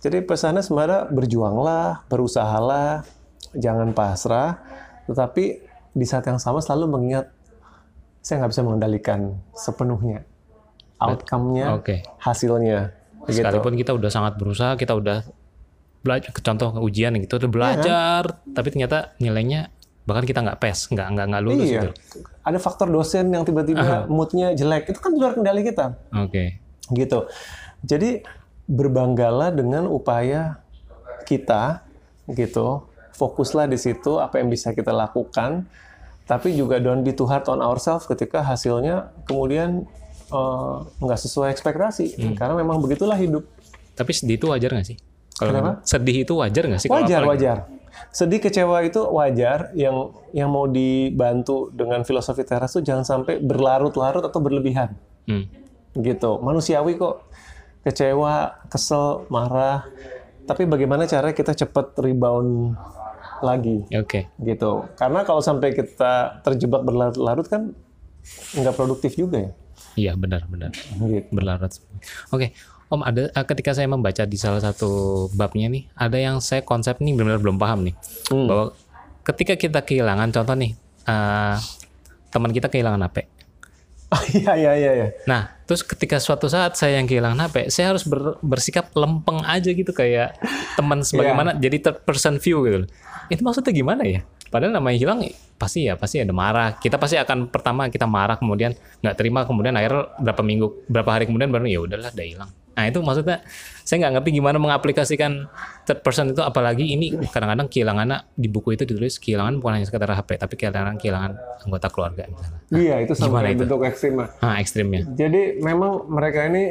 Jadi 0.00 0.24
pesannya 0.24 0.64
sebenarnya 0.64 1.12
berjuanglah, 1.12 2.08
berusahalah, 2.08 3.04
jangan 3.52 3.92
pasrah, 3.92 4.56
tetapi 5.04 5.60
di 5.92 6.06
saat 6.08 6.24
yang 6.24 6.40
sama 6.40 6.64
selalu 6.64 6.88
mengingat 6.88 7.28
saya 8.24 8.44
nggak 8.44 8.52
bisa 8.52 8.62
mengendalikan 8.64 9.20
sepenuhnya 9.52 10.24
outcome-nya, 11.00 11.80
Oke. 11.80 12.04
hasilnya. 12.20 12.92
Begitu. 13.24 13.40
Sekalipun 13.40 13.74
kita 13.76 13.96
udah 13.96 14.10
sangat 14.12 14.36
berusaha, 14.36 14.76
kita 14.76 14.92
udah 14.92 15.24
belajar, 16.00 16.32
contoh 16.32 16.68
ujian 16.80 17.16
gitu, 17.20 17.40
udah 17.40 17.50
belajar, 17.52 18.22
tapi 18.52 18.68
ternyata 18.72 19.16
nilainya 19.20 19.72
bahkan 20.02 20.24
kita 20.24 20.40
nggak 20.40 20.58
pes, 20.58 20.86
nggak 20.86 21.06
nggak 21.08 21.26
nggak 21.28 21.42
lulus 21.42 21.66
Iya. 21.66 21.80
gitu. 21.82 21.88
Ada 22.40 22.58
faktor 22.58 22.88
dosen 22.88 23.28
yang 23.28 23.42
tiba-tiba 23.42 24.06
moodnya 24.06 24.52
jelek, 24.52 24.88
itu 24.88 24.98
kan 24.98 25.12
luar 25.12 25.32
kendali 25.32 25.62
kita. 25.62 25.94
Oke, 26.14 26.56
gitu. 26.88 27.28
Jadi 27.80 28.24
berbanggalah 28.64 29.50
dengan 29.50 29.86
upaya 29.86 30.60
kita 31.22 31.84
gitu. 32.28 32.86
Fokuslah 33.12 33.66
di 33.66 33.76
situ 33.76 34.16
apa 34.16 34.38
yang 34.38 34.48
bisa 34.48 34.72
kita 34.72 34.90
lakukan. 34.90 35.68
Tapi 36.24 36.54
juga 36.54 36.78
don't 36.78 37.02
be 37.02 37.10
too 37.10 37.26
hard 37.26 37.44
on 37.46 37.58
ourselves 37.58 38.06
ketika 38.06 38.40
hasilnya 38.40 39.10
kemudian 39.24 39.84
eh, 40.26 40.74
nggak 40.96 41.18
sesuai 41.18 41.50
ekspektasi. 41.50 42.16
Karena 42.32 42.54
memang 42.54 42.78
begitulah 42.78 43.16
hidup. 43.16 43.44
tapi 43.90 44.16
sedih 44.16 44.34
itu 44.34 44.48
wajar 44.48 44.72
nggak 44.72 44.86
sih? 44.86 44.96
Kalau 45.36 45.76
sedih 45.82 46.24
itu 46.24 46.32
wajar 46.34 46.64
nggak 46.64 46.80
sih? 46.80 46.88
kalau 46.88 47.04
Wajar, 47.04 47.20
apalagi- 47.20 47.44
wajar. 47.44 47.56
Sedih 48.10 48.40
kecewa 48.42 48.82
itu 48.86 49.00
wajar. 49.10 49.74
Yang 49.74 50.16
yang 50.34 50.48
mau 50.50 50.66
dibantu 50.66 51.70
dengan 51.74 52.02
filosofi 52.06 52.42
teras 52.42 52.74
itu 52.74 52.86
jangan 52.86 53.02
sampai 53.02 53.42
berlarut-larut 53.42 54.22
atau 54.24 54.40
berlebihan. 54.42 54.94
Hmm. 55.30 55.46
gitu 55.94 56.38
manusiawi 56.42 56.98
kok 56.98 57.26
kecewa 57.82 58.66
kesel 58.70 59.26
marah 59.30 59.86
tapi 60.46 60.66
bagaimana 60.66 61.06
cara 61.06 61.30
kita 61.30 61.54
cepat 61.54 61.98
rebound 61.98 62.74
lagi 63.40 63.86
Oke, 63.96 64.28
gitu 64.42 64.84
karena 65.00 65.24
kalau 65.24 65.40
sampai 65.40 65.72
kita 65.72 66.44
terjebak 66.44 66.84
berlarut-larut 66.84 67.46
kan 67.48 67.72
nggak 68.54 68.76
produktif 68.76 69.16
juga 69.16 69.48
ya 69.48 69.52
iya 69.96 70.12
benar 70.14 70.44
benar 70.46 70.70
gitu. 70.76 71.28
berlarut. 71.32 71.72
Oke, 72.30 72.52
Om 72.90 73.00
ada 73.00 73.30
eh, 73.30 73.46
ketika 73.46 73.70
saya 73.70 73.86
membaca 73.86 74.26
di 74.26 74.34
salah 74.34 74.58
satu 74.58 74.90
babnya 75.32 75.70
nih, 75.70 75.86
ada 75.94 76.18
yang 76.18 76.42
saya 76.42 76.60
konsep 76.60 76.98
nih 76.98 77.14
benar-benar 77.14 77.38
belum 77.38 77.56
paham 77.56 77.86
nih 77.86 77.94
Hmm. 78.28 78.46
bahwa 78.50 78.64
ketika 79.22 79.54
kita 79.54 79.78
kehilangan 79.80 80.28
contoh 80.28 80.54
nih 80.54 80.74
eh, 81.06 81.56
teman 82.28 82.50
kita 82.50 82.66
kehilangan 82.66 83.06
HP. 83.06 83.16
Oh, 84.10 84.18
iya 84.34 84.58
iya 84.58 84.72
iya 84.74 84.92
iya 84.98 85.08
Nah, 85.22 85.54
terus 85.62 85.86
ketika 85.86 86.18
suatu 86.18 86.50
saat 86.50 86.74
saya 86.74 86.98
yang 86.98 87.06
kehilangan 87.06 87.46
HP, 87.46 87.70
saya 87.70 87.94
harus 87.94 88.02
ber- 88.02 88.42
bersikap 88.42 88.90
lempeng 88.90 89.38
aja 89.46 89.70
gitu 89.70 89.94
kayak 89.94 90.34
teman 90.74 91.06
sebagaimana 91.06 91.54
jadi 91.54 91.78
third 91.78 92.02
person 92.02 92.42
view 92.42 92.58
gitu. 92.66 92.90
Itu 93.30 93.46
maksudnya 93.46 93.70
gimana 93.70 94.02
ya? 94.02 94.26
Padahal 94.50 94.74
namanya 94.74 94.98
hilang 94.98 95.22
pasti 95.54 95.86
ya 95.86 95.94
pasti 95.94 96.18
ada 96.18 96.34
marah. 96.34 96.74
Kita 96.74 96.98
pasti 96.98 97.22
akan 97.22 97.54
pertama 97.54 97.86
kita 97.86 98.02
marah 98.02 98.34
kemudian 98.34 98.74
nggak 98.98 99.14
terima 99.14 99.46
kemudian 99.46 99.78
akhirnya 99.78 100.10
berapa 100.18 100.42
minggu 100.42 100.66
berapa 100.90 101.06
hari 101.14 101.30
kemudian 101.30 101.54
baru 101.54 101.70
ya 101.70 101.78
udahlah 101.78 102.10
udah 102.10 102.26
hilang. 102.26 102.50
Nah 102.76 102.84
itu 102.86 102.98
maksudnya 103.02 103.42
saya 103.82 104.06
nggak 104.06 104.12
ngerti 104.20 104.30
gimana 104.38 104.56
mengaplikasikan 104.62 105.50
third 105.84 106.00
person 106.06 106.30
itu 106.30 106.40
apalagi 106.40 106.94
ini 106.94 107.18
kadang-kadang 107.28 107.66
kehilangannya 107.66 108.24
di 108.38 108.48
buku 108.48 108.78
itu 108.78 108.86
ditulis 108.86 109.18
kehilangan 109.18 109.58
bukan 109.58 109.80
hanya 109.80 109.86
sekedar 109.90 110.08
HP 110.14 110.38
tapi 110.38 110.54
kehilangan 110.54 110.96
kehilangan 110.96 111.32
anggota 111.66 111.86
keluarga 111.90 112.22
misalnya. 112.30 112.60
Iya, 112.70 112.94
itu 113.02 113.12
sampai 113.18 113.52
itu? 113.52 113.66
bentuk 113.66 113.80
ekstrim. 113.82 114.22
Ah 114.40 114.56
ekstrimnya. 114.62 115.02
Jadi 115.12 115.58
memang 115.58 116.06
mereka 116.06 116.46
ini 116.46 116.70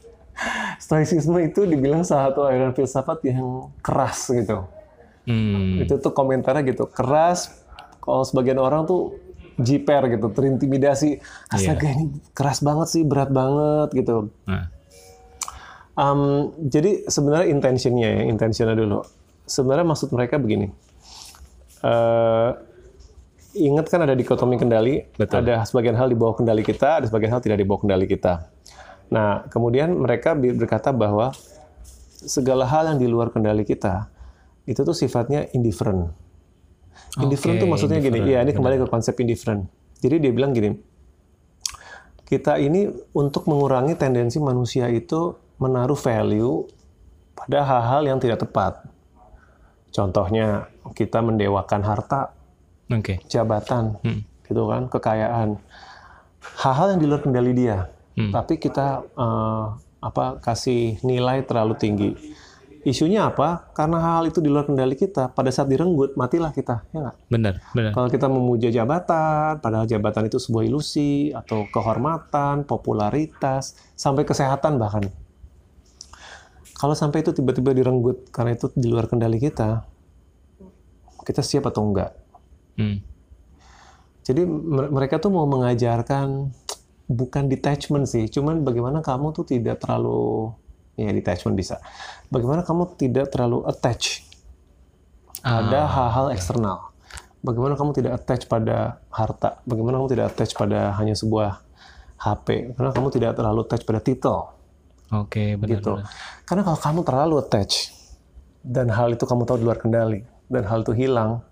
stoicisme 0.84 1.36
itu 1.44 1.64
dibilang 1.64 2.04
salah 2.04 2.32
satu 2.32 2.40
aliran 2.48 2.72
filsafat 2.72 3.24
yang 3.24 3.72
keras 3.80 4.28
gitu. 4.32 4.68
Hmm. 5.26 5.82
Itu 5.82 5.98
tuh 5.98 6.12
komentarnya 6.14 6.62
gitu, 6.64 6.86
keras. 6.86 7.66
Kalau 7.98 8.22
sebagian 8.22 8.62
orang 8.62 8.86
tuh 8.86 9.18
jiper 9.58 10.06
gitu, 10.12 10.30
terintimidasi. 10.30 11.18
Astaga 11.50 11.90
ini 11.90 12.22
keras 12.30 12.62
banget 12.62 12.88
sih, 12.92 13.02
berat 13.02 13.32
banget 13.34 13.88
gitu. 13.96 14.30
Nah, 14.46 14.70
Um, 15.96 16.52
jadi 16.60 17.08
sebenarnya 17.08 17.48
intentionnya 17.50 18.08
ya, 18.20 18.22
intentionnya 18.28 18.76
dulu. 18.76 19.00
Sebenarnya 19.48 19.86
maksud 19.88 20.12
mereka 20.12 20.36
begini. 20.36 20.68
Eh 21.80 22.50
ingat 23.56 23.88
kan 23.88 24.04
ada 24.04 24.12
dikotomi 24.12 24.60
kendali, 24.60 25.08
Betul. 25.16 25.42
ada 25.42 25.64
sebagian 25.64 25.96
hal 25.96 26.12
di 26.12 26.16
bawah 26.16 26.36
kendali 26.36 26.60
kita, 26.60 27.00
ada 27.02 27.06
sebagian 27.08 27.32
hal 27.32 27.40
tidak 27.40 27.58
di 27.58 27.66
bawah 27.66 27.88
kendali 27.88 28.04
kita. 28.04 28.52
Nah, 29.08 29.48
kemudian 29.48 29.96
mereka 29.96 30.36
berkata 30.36 30.92
bahwa 30.92 31.32
segala 32.20 32.68
hal 32.68 32.92
yang 32.94 32.98
di 33.00 33.08
luar 33.08 33.32
kendali 33.32 33.64
kita 33.64 34.12
itu 34.68 34.80
tuh 34.82 34.92
sifatnya 34.92 35.48
indifferent. 35.56 36.12
Indifferent 37.16 37.56
Oke, 37.56 37.62
tuh 37.64 37.68
maksudnya 37.70 37.98
gini, 38.02 38.18
iya 38.28 38.44
ini 38.44 38.52
kembali 38.52 38.84
ke 38.84 38.86
konsep 38.92 39.16
indifferent. 39.22 39.64
Jadi 40.04 40.20
dia 40.20 40.32
bilang 40.34 40.52
gini, 40.52 40.76
kita 42.28 42.60
ini 42.60 42.90
untuk 43.16 43.48
mengurangi 43.48 43.96
tendensi 43.96 44.36
manusia 44.42 44.90
itu 44.92 45.32
menaruh 45.56 45.96
value 45.96 46.68
pada 47.36 47.64
hal-hal 47.64 48.02
yang 48.04 48.18
tidak 48.20 48.44
tepat. 48.44 48.80
Contohnya 49.92 50.68
kita 50.92 51.24
mendewakan 51.24 51.80
harta, 51.80 52.36
Oke. 52.92 53.20
jabatan, 53.28 53.96
Hmm. 54.04 54.20
gitu 54.44 54.68
kan, 54.68 54.92
kekayaan, 54.92 55.56
hal-hal 56.60 56.96
yang 56.96 57.00
di 57.00 57.06
luar 57.08 57.20
kendali 57.24 57.52
dia. 57.56 57.88
Hmm. 58.16 58.32
Tapi 58.32 58.60
kita 58.60 59.04
eh, 59.04 59.64
apa 60.00 60.38
kasih 60.40 61.00
nilai 61.00 61.44
terlalu 61.44 61.74
tinggi. 61.76 62.10
Isunya 62.86 63.26
apa? 63.26 63.66
Karena 63.74 63.98
hal 63.98 64.30
itu 64.30 64.38
di 64.38 64.46
luar 64.46 64.62
kendali 64.62 64.94
kita. 64.94 65.34
Pada 65.34 65.50
saat 65.50 65.66
direnggut, 65.66 66.14
matilah 66.14 66.54
kita, 66.54 66.86
ya 66.94 67.02
nggak? 67.02 67.16
Benar, 67.26 67.54
benar. 67.74 67.90
Kalau 67.90 68.06
kita 68.06 68.30
memuja 68.30 68.70
jabatan, 68.70 69.58
padahal 69.58 69.90
jabatan 69.90 70.30
itu 70.30 70.38
sebuah 70.38 70.62
ilusi 70.70 71.34
atau 71.34 71.66
kehormatan, 71.66 72.62
popularitas, 72.62 73.74
sampai 73.98 74.22
kesehatan 74.22 74.78
bahkan. 74.78 75.02
Kalau 76.76 76.92
sampai 76.92 77.24
itu 77.24 77.32
tiba-tiba 77.32 77.72
direnggut 77.72 78.28
karena 78.28 78.52
itu 78.52 78.68
di 78.76 78.92
luar 78.92 79.08
kendali 79.08 79.40
kita, 79.40 79.80
kita 81.24 81.40
siap 81.40 81.72
atau 81.72 81.88
enggak? 81.88 82.12
Hmm. 82.76 83.00
Jadi 84.20 84.44
mer- 84.44 84.92
mereka 84.92 85.16
tuh 85.16 85.32
mau 85.32 85.48
mengajarkan 85.48 86.52
bukan 87.08 87.44
detachment 87.48 88.04
sih, 88.04 88.28
cuman 88.28 88.60
bagaimana 88.60 89.00
kamu 89.00 89.32
tuh 89.32 89.48
tidak 89.48 89.80
terlalu 89.80 90.52
ya 91.00 91.08
detachment 91.08 91.56
bisa. 91.56 91.80
Bagaimana 92.28 92.60
kamu 92.60 92.92
tidak 93.00 93.32
terlalu 93.32 93.64
attach 93.64 94.26
pada 95.40 95.88
hal-hal 95.88 96.28
eksternal. 96.36 96.92
Bagaimana 97.40 97.78
kamu 97.78 97.94
tidak 97.96 98.12
attach 98.20 98.50
pada 98.50 99.00
harta? 99.08 99.62
Bagaimana 99.64 100.02
kamu 100.02 100.10
tidak 100.12 100.26
attach 100.34 100.52
pada 100.52 100.92
hanya 100.98 101.14
sebuah 101.14 101.62
HP? 102.20 102.74
Karena 102.74 102.90
kamu 102.90 103.08
tidak 103.14 103.32
terlalu 103.38 103.64
attach 103.64 103.86
pada 103.86 104.02
titel 104.02 104.55
Oke, 105.14 105.54
benar. 105.54 105.70
gitu. 105.78 105.92
benar. 106.02 106.10
Karena 106.42 106.62
kalau 106.66 106.78
kamu 106.82 107.00
terlalu 107.06 107.34
attach 107.38 107.74
dan 108.66 108.90
hal 108.90 109.14
itu 109.14 109.22
kamu 109.22 109.46
tahu 109.46 109.62
di 109.62 109.64
luar 109.66 109.78
kendali 109.78 110.26
dan 110.50 110.62
hal 110.66 110.82
itu 110.82 110.92
hilang, 110.94 111.42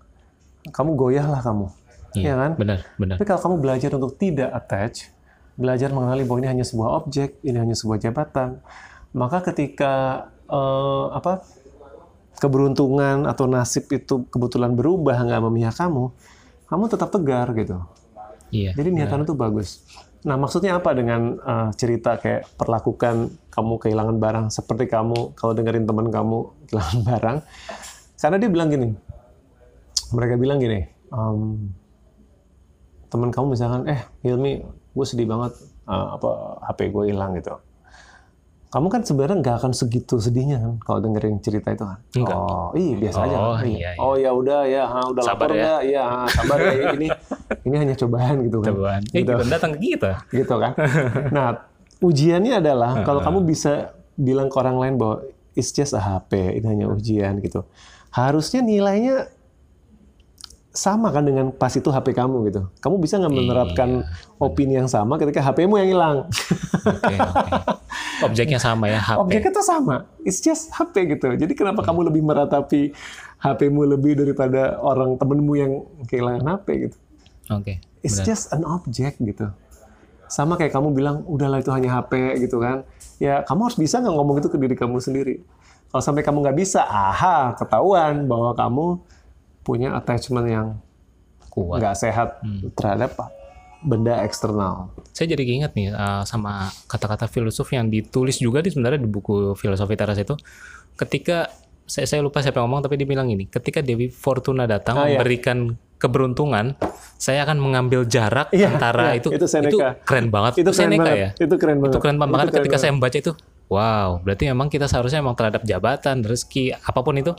kamu 0.71 0.95
goyah 0.95 1.27
lah 1.27 1.39
kamu. 1.39 1.67
Iya, 2.15 2.23
Iya 2.23 2.33
kan? 2.35 2.51
Benar, 2.55 2.79
benar. 2.95 3.15
Tapi 3.19 3.25
kalau 3.27 3.41
kamu 3.43 3.55
belajar 3.59 3.89
untuk 3.95 4.15
tidak 4.15 4.49
attach, 4.51 5.11
belajar 5.55 5.89
mengenali 5.91 6.23
bahwa 6.27 6.39
ini 6.43 6.49
hanya 6.51 6.65
sebuah 6.67 6.89
objek, 7.03 7.39
ini 7.43 7.57
hanya 7.59 7.75
sebuah 7.75 7.99
jabatan, 7.99 8.59
maka 9.15 9.43
ketika 9.51 10.27
eh, 10.47 11.05
apa 11.15 11.43
keberuntungan 12.35 13.23
atau 13.23 13.47
nasib 13.47 13.87
itu 13.95 14.27
kebetulan 14.27 14.75
berubah 14.75 15.15
nggak 15.15 15.43
memihak 15.47 15.75
kamu, 15.79 16.11
kamu 16.67 16.83
tetap 16.91 17.09
tegar 17.11 17.47
gitu. 17.55 17.79
Iya. 18.51 18.75
Jadi 18.75 18.89
niatan 18.91 19.23
itu 19.23 19.35
bagus. 19.35 19.83
Nah 20.27 20.35
maksudnya 20.35 20.75
apa 20.79 20.91
dengan 20.91 21.39
eh, 21.39 21.69
cerita 21.79 22.19
kayak 22.19 22.59
perlakukan 22.59 23.31
kamu 23.55 23.79
kehilangan 23.79 24.17
barang 24.19 24.45
seperti 24.51 24.91
kamu 24.91 25.31
kalau 25.33 25.55
dengerin 25.55 25.87
teman 25.87 26.11
kamu 26.11 26.37
kehilangan 26.67 26.99
barang? 27.09 27.37
Karena 28.19 28.35
dia 28.35 28.49
bilang 28.51 28.67
gini, 28.67 28.89
mereka 30.11 30.35
bilang 30.35 30.57
gini, 30.59 30.83
em, 31.09 31.71
teman 33.07 33.29
kamu 33.31 33.55
misalkan, 33.55 33.87
eh 33.87 34.01
Hilmi, 34.21 34.59
gue 34.65 35.05
sedih 35.05 35.23
banget 35.23 35.55
eh, 35.85 36.07
apa 36.17 36.59
HP 36.67 36.91
gue 36.91 37.13
hilang 37.13 37.37
gitu. 37.37 37.55
Kamu 38.65 38.91
kan 38.91 39.07
sebenarnya 39.07 39.39
nggak 39.39 39.55
akan 39.63 39.71
segitu 39.71 40.19
sedihnya 40.19 40.59
kan 40.59 40.73
kalau 40.83 40.99
dengerin 40.99 41.39
cerita 41.39 41.71
itu 41.71 41.87
kan? 41.87 41.99
Enggak. 42.11 42.35
Oh, 42.35 42.69
iya 42.75 42.93
biasa 42.99 43.19
aja. 43.23 43.35
Oh, 43.39 43.55
kan? 43.55 43.63
iya, 43.63 43.89
iya. 43.95 44.03
Oh 44.03 44.15
ya 44.19 44.31
udah 44.35 44.61
ya, 44.67 44.83
ha, 44.83 44.99
udah 45.07 45.23
Sabar 45.23 45.47
lapar 45.47 45.49
ya. 45.55 45.63
nggak? 45.63 45.81
Iya, 45.87 46.03
ha, 46.03 46.19
sabar 46.27 46.57
ya. 46.59 46.73
Ini 46.91 47.07
ini 47.63 47.75
hanya 47.79 47.95
cobaan 47.95 48.35
gitu 48.43 48.57
kan? 48.59 48.67
Cobaan. 48.75 49.01
Eh, 49.15 49.23
gitu. 49.23 49.31
datang 49.47 49.71
ke 49.75 49.79
kita. 49.79 50.11
gitu 50.27 50.55
kan. 50.59 50.71
Nah, 51.35 51.47
ujiannya 52.03 52.59
adalah 52.59 53.03
kalau 53.03 53.21
kamu 53.23 53.47
bisa 53.47 53.95
bilang 54.15 54.47
ke 54.47 54.55
orang 54.59 54.77
lain 54.79 54.95
bahwa 54.95 55.23
it's 55.55 55.71
just 55.71 55.95
a 55.95 56.01
HP, 56.01 56.59
ini 56.59 56.67
hanya 56.67 56.85
ujian 56.91 57.39
gitu. 57.39 57.63
Harusnya 58.11 58.63
nilainya 58.63 59.27
sama 60.75 61.07
kan 61.15 61.23
dengan 61.23 61.55
pas 61.55 61.71
itu 61.71 61.87
HP 61.87 62.11
kamu 62.11 62.51
gitu. 62.51 62.67
Kamu 62.83 62.99
bisa 62.99 63.15
nggak 63.15 63.31
menerapkan 63.31 64.03
opini 64.35 64.75
yang 64.75 64.91
sama 64.91 65.15
ketika 65.15 65.39
HP-mu 65.39 65.79
yang 65.79 65.89
hilang? 65.95 66.17
Oke, 66.83 67.15
oke. 67.15 67.49
Objeknya 68.27 68.59
sama 68.59 68.91
ya, 68.91 68.99
HP. 68.99 69.17
Objeknya 69.23 69.51
tuh 69.55 69.65
sama. 69.65 69.95
It's 70.27 70.43
just 70.43 70.75
HP 70.75 71.15
gitu. 71.15 71.31
Jadi 71.31 71.55
kenapa 71.55 71.79
kamu 71.79 72.11
lebih 72.11 72.21
meratapi 72.27 72.91
HP-mu 73.39 73.87
lebih 73.87 74.19
daripada 74.19 74.75
orang 74.83 75.15
temenmu 75.15 75.53
yang 75.55 75.71
kehilangan 76.11 76.43
HP 76.43 76.67
gitu? 76.91 76.97
Oke. 77.55 77.79
It's 78.03 78.19
benar. 78.21 78.27
just 78.27 78.51
an 78.51 78.67
object 78.67 79.23
gitu. 79.23 79.49
Sama 80.27 80.57
kayak 80.57 80.73
kamu 80.73 80.95
bilang, 80.95 81.21
udahlah 81.25 81.61
itu 81.61 81.71
hanya 81.71 82.01
HP 82.01 82.41
gitu 82.45 82.57
kan. 82.61 82.85
Ya 83.21 83.45
kamu 83.45 83.71
harus 83.71 83.77
bisa 83.79 84.01
nggak 84.01 84.15
ngomong 84.15 84.37
itu 84.41 84.49
ke 84.51 84.57
diri 84.59 84.75
kamu 84.75 84.97
sendiri. 84.99 85.35
Kalau 85.89 86.03
sampai 86.03 86.27
kamu 86.27 86.43
nggak 86.43 86.57
bisa, 86.59 86.83
aha, 86.83 87.55
ketahuan 87.55 88.27
bahwa 88.27 88.51
kamu 88.57 88.85
punya 89.65 89.95
attachment 89.95 90.47
yang 90.51 90.67
Kuat. 91.49 91.79
nggak 91.79 91.95
sehat 91.95 92.43
terhadap 92.75 93.15
benda 93.85 94.19
eksternal. 94.25 94.91
Saya 95.13 95.37
jadi 95.37 95.45
ingat 95.45 95.71
nih 95.77 95.93
uh, 95.93 96.25
sama 96.25 96.73
kata-kata 96.89 97.29
filosof 97.29 97.69
yang 97.71 97.87
ditulis 97.87 98.41
juga 98.41 98.59
di 98.59 98.73
sebenarnya 98.73 99.05
di 99.05 99.09
buku 99.09 99.53
filosofi 99.55 99.93
teras 99.95 100.17
itu. 100.17 100.35
Ketika 100.97 101.47
saya, 101.85 102.05
saya 102.05 102.19
lupa 102.19 102.41
siapa 102.41 102.57
yang 102.57 102.65
ngomong 102.65 102.83
tapi 102.83 102.95
dia 102.95 103.05
bilang 103.05 103.29
ini, 103.29 103.45
ketika 103.45 103.79
Dewi 103.79 104.09
Fortuna 104.09 104.65
datang 104.65 104.97
Ah, 104.97 105.05
iya. 105.05 105.17
memberikan 105.17 105.73
keberuntungan, 105.95 106.75
saya 107.15 107.45
akan 107.45 107.57
mengambil 107.57 108.03
jarak 108.03 108.51
Iya, 108.51 108.67
antara 108.69 109.13
iya, 109.13 109.21
itu 109.23 109.29
itu 109.31 109.45
Seneca. 109.45 109.95
keren 110.01 110.27
banget. 110.27 110.59
Itu 110.59 110.69
keren 110.69 110.91
Seneca 110.91 111.01
banget. 111.05 111.15
ya. 111.15 111.29
Itu 111.39 111.55
keren 111.55 111.77
banget. 111.79 111.93
Itu 111.93 111.99
keren 111.99 112.17
banget. 112.17 112.29
Itu 112.29 112.35
keren 112.35 112.51
ketika 112.51 112.67
banget. 112.67 112.81
saya 112.83 112.91
membaca 112.91 113.17
itu, 113.17 113.31
wow, 113.67 114.09
berarti 114.19 114.43
memang 114.45 114.67
kita 114.67 114.85
seharusnya 114.85 115.21
memang 115.21 115.33
terhadap 115.33 115.61
jabatan, 115.63 116.17
rezeki, 116.21 116.75
apa 116.75 116.99
pun 116.99 117.15
itu, 117.15 117.31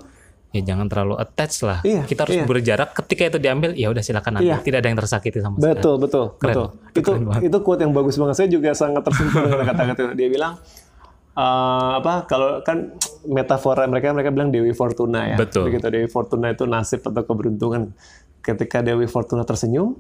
ya 0.49 0.63
jangan 0.65 0.87
terlalu 0.89 1.15
attach 1.17 1.55
lah. 1.63 1.79
Iya, 1.85 2.03
kita 2.07 2.21
harus 2.25 2.37
iya. 2.39 2.47
berjarak. 2.47 2.89
Ketika 2.97 3.23
itu 3.29 3.39
diambil, 3.39 3.71
ya 3.75 3.91
udah 3.91 4.01
silakan 4.01 4.41
nanti. 4.41 4.49
Iya. 4.49 4.57
Tidak 4.63 4.79
ada 4.79 4.89
yang 4.89 4.99
tersakiti 4.99 5.39
sama 5.39 5.55
sekali. 5.59 5.75
Betul, 5.75 5.95
betul, 6.01 6.25
Keren. 6.39 6.47
betul. 6.49 6.67
Itu 6.73 6.81
Itu 6.97 7.01
keren 7.05 7.45
itu 7.45 7.59
quote 7.61 7.81
yang 7.83 7.93
bagus 7.93 8.15
banget. 8.17 8.35
Saya 8.39 8.49
juga 8.49 8.71
sangat 8.73 9.03
tersentuh 9.05 9.43
dengan 9.45 9.67
kata-kata 9.69 10.01
itu. 10.01 10.15
Dia 10.17 10.29
bilang 10.33 10.53
eh, 11.37 11.91
apa 12.01 12.25
kalau 12.25 12.65
kan 12.65 12.97
metafora 13.27 13.85
mereka 13.87 14.15
mereka 14.15 14.31
bilang 14.31 14.51
Dewi 14.51 14.73
Fortuna 14.73 15.35
ya. 15.35 15.37
Betul. 15.37 15.69
Begitu 15.71 15.87
Dewi 15.91 16.09
Fortuna 16.09 16.51
itu 16.51 16.65
nasib 16.65 17.03
atau 17.03 17.23
keberuntungan. 17.23 17.93
Ketika 18.41 18.81
Dewi 18.81 19.11
Fortuna 19.11 19.43
tersenyum, 19.43 19.99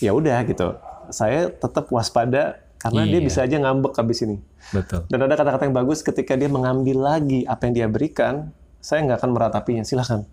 ya 0.00 0.16
udah 0.16 0.40
gitu. 0.48 0.74
Saya 1.12 1.52
tetap 1.52 1.92
waspada 1.92 2.58
karena 2.80 3.06
dia 3.06 3.20
Iya. 3.20 3.26
bisa 3.28 3.38
aja 3.44 3.56
ngambek 3.60 3.94
habis 3.94 4.18
ini. 4.24 4.36
Betul. 4.72 5.04
Dan 5.06 5.18
ada 5.22 5.34
kata-kata 5.36 5.68
yang 5.68 5.76
bagus 5.76 6.00
ketika 6.00 6.34
dia 6.34 6.48
mengambil 6.48 6.98
lagi 7.04 7.44
apa 7.44 7.68
yang 7.68 7.74
dia 7.76 7.86
berikan, 7.86 8.50
saya 8.82 9.04
nggak 9.06 9.22
akan 9.22 9.30
meratapinya. 9.30 9.84
Silahkan. 9.86 10.26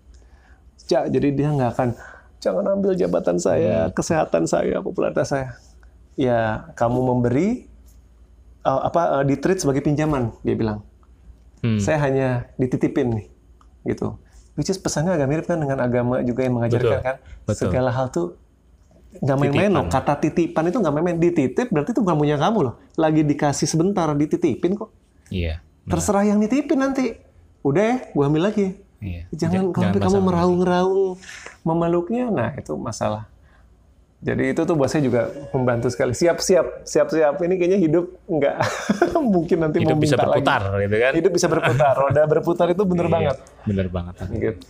Ja, 0.90 1.06
jadi 1.06 1.30
dia 1.30 1.54
nggak 1.54 1.70
akan, 1.78 1.88
jangan 2.42 2.64
ambil 2.74 2.98
jabatan 2.98 3.38
saya, 3.38 3.86
Hmm. 3.86 3.94
kesehatan 3.94 4.50
saya, 4.50 4.82
popularitas 4.82 5.30
saya. 5.30 5.54
Ya, 6.18 6.72
kamu 6.74 6.98
memberi, 7.14 7.70
uh, 8.66 8.82
apa, 8.82 9.20
uh, 9.20 9.24
ditreat 9.24 9.62
sebagai 9.62 9.86
pinjaman, 9.86 10.34
dia 10.42 10.58
bilang. 10.58 10.82
Hmm. 11.60 11.80
Saya 11.80 12.00
hanya 12.04 12.48
dititipin 12.56 13.12
nih, 13.12 13.26
gitu. 13.88 14.16
Which 14.58 14.68
is 14.68 14.76
pesannya 14.76 15.16
agak 15.16 15.28
mirip 15.30 15.46
kan 15.48 15.56
dengan 15.56 15.80
agama 15.80 16.20
juga 16.20 16.44
yang 16.44 16.60
mengajarkan 16.60 17.00
Betul. 17.00 17.06
kan. 17.06 17.16
Betul. 17.46 17.70
Segala 17.70 17.90
hal 17.94 18.06
tuh 18.12 18.36
nggak 19.10 19.36
main-main 19.40 19.70
loh. 19.72 19.86
Kata 19.88 20.20
titipan 20.20 20.68
itu 20.68 20.76
nggak 20.82 20.92
main-main. 20.92 21.16
Dititip 21.16 21.72
berarti 21.72 21.96
itu 21.96 22.00
bukan 22.04 22.16
punya 22.18 22.36
kamu 22.36 22.58
loh. 22.68 22.74
Lagi 22.98 23.22
dikasih 23.24 23.64
sebentar, 23.70 24.10
dititipin 24.12 24.76
kok. 24.76 24.90
Iya. 25.30 25.62
Terserah 25.86 26.26
yang 26.28 26.42
nitipin 26.42 26.76
nanti. 26.76 27.16
Udah 27.64 27.82
ya, 27.82 27.96
gue 28.10 28.24
ambil 28.26 28.42
lagi. 28.50 28.66
Iya. 29.00 29.22
Jangan 29.32 29.72
J- 29.72 29.72
kalau 29.72 29.92
kamu 29.96 30.18
meraung-raung 30.28 31.04
memeluknya, 31.64 32.28
nah 32.28 32.50
itu 32.52 32.76
masalah. 32.76 33.29
Jadi 34.20 34.52
itu 34.52 34.60
tuh 34.68 34.76
buat 34.76 34.92
saya 34.92 35.00
juga 35.00 35.32
membantu 35.56 35.88
sekali. 35.88 36.12
Siap-siap, 36.12 36.84
siap-siap. 36.84 37.40
Ini 37.40 37.54
kayaknya 37.56 37.78
hidup 37.80 38.04
nggak 38.28 38.56
mungkin 39.34 39.64
nanti 39.64 39.80
hidup 39.80 39.96
mau 39.96 40.04
bisa 40.04 40.14
minta 40.14 40.28
lagi. 40.28 40.44
berputar 40.44 40.62
gitu 40.76 40.96
kan. 41.00 41.12
Hidup 41.16 41.32
bisa 41.32 41.46
berputar. 41.48 41.94
Roda 41.96 42.22
berputar 42.28 42.66
itu 42.68 42.82
bener 42.84 43.06
Iya, 43.08 43.12
banget. 43.16 43.36
Bener 43.64 43.86
banget. 43.88 44.14
Gitu. 44.28 44.60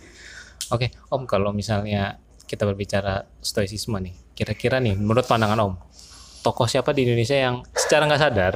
Oke, 0.71 0.87
Om 1.11 1.27
kalau 1.27 1.51
misalnya 1.51 2.15
kita 2.47 2.63
berbicara 2.63 3.27
stoicisme 3.43 3.99
nih, 3.99 4.15
kira-kira 4.31 4.79
nih 4.79 4.95
menurut 4.95 5.27
pandangan 5.27 5.59
Om, 5.59 5.73
tokoh 6.41 6.71
siapa 6.71 6.95
di 6.95 7.03
Indonesia 7.03 7.35
yang 7.35 7.67
secara 7.75 8.07
nggak 8.07 8.21
sadar 8.23 8.53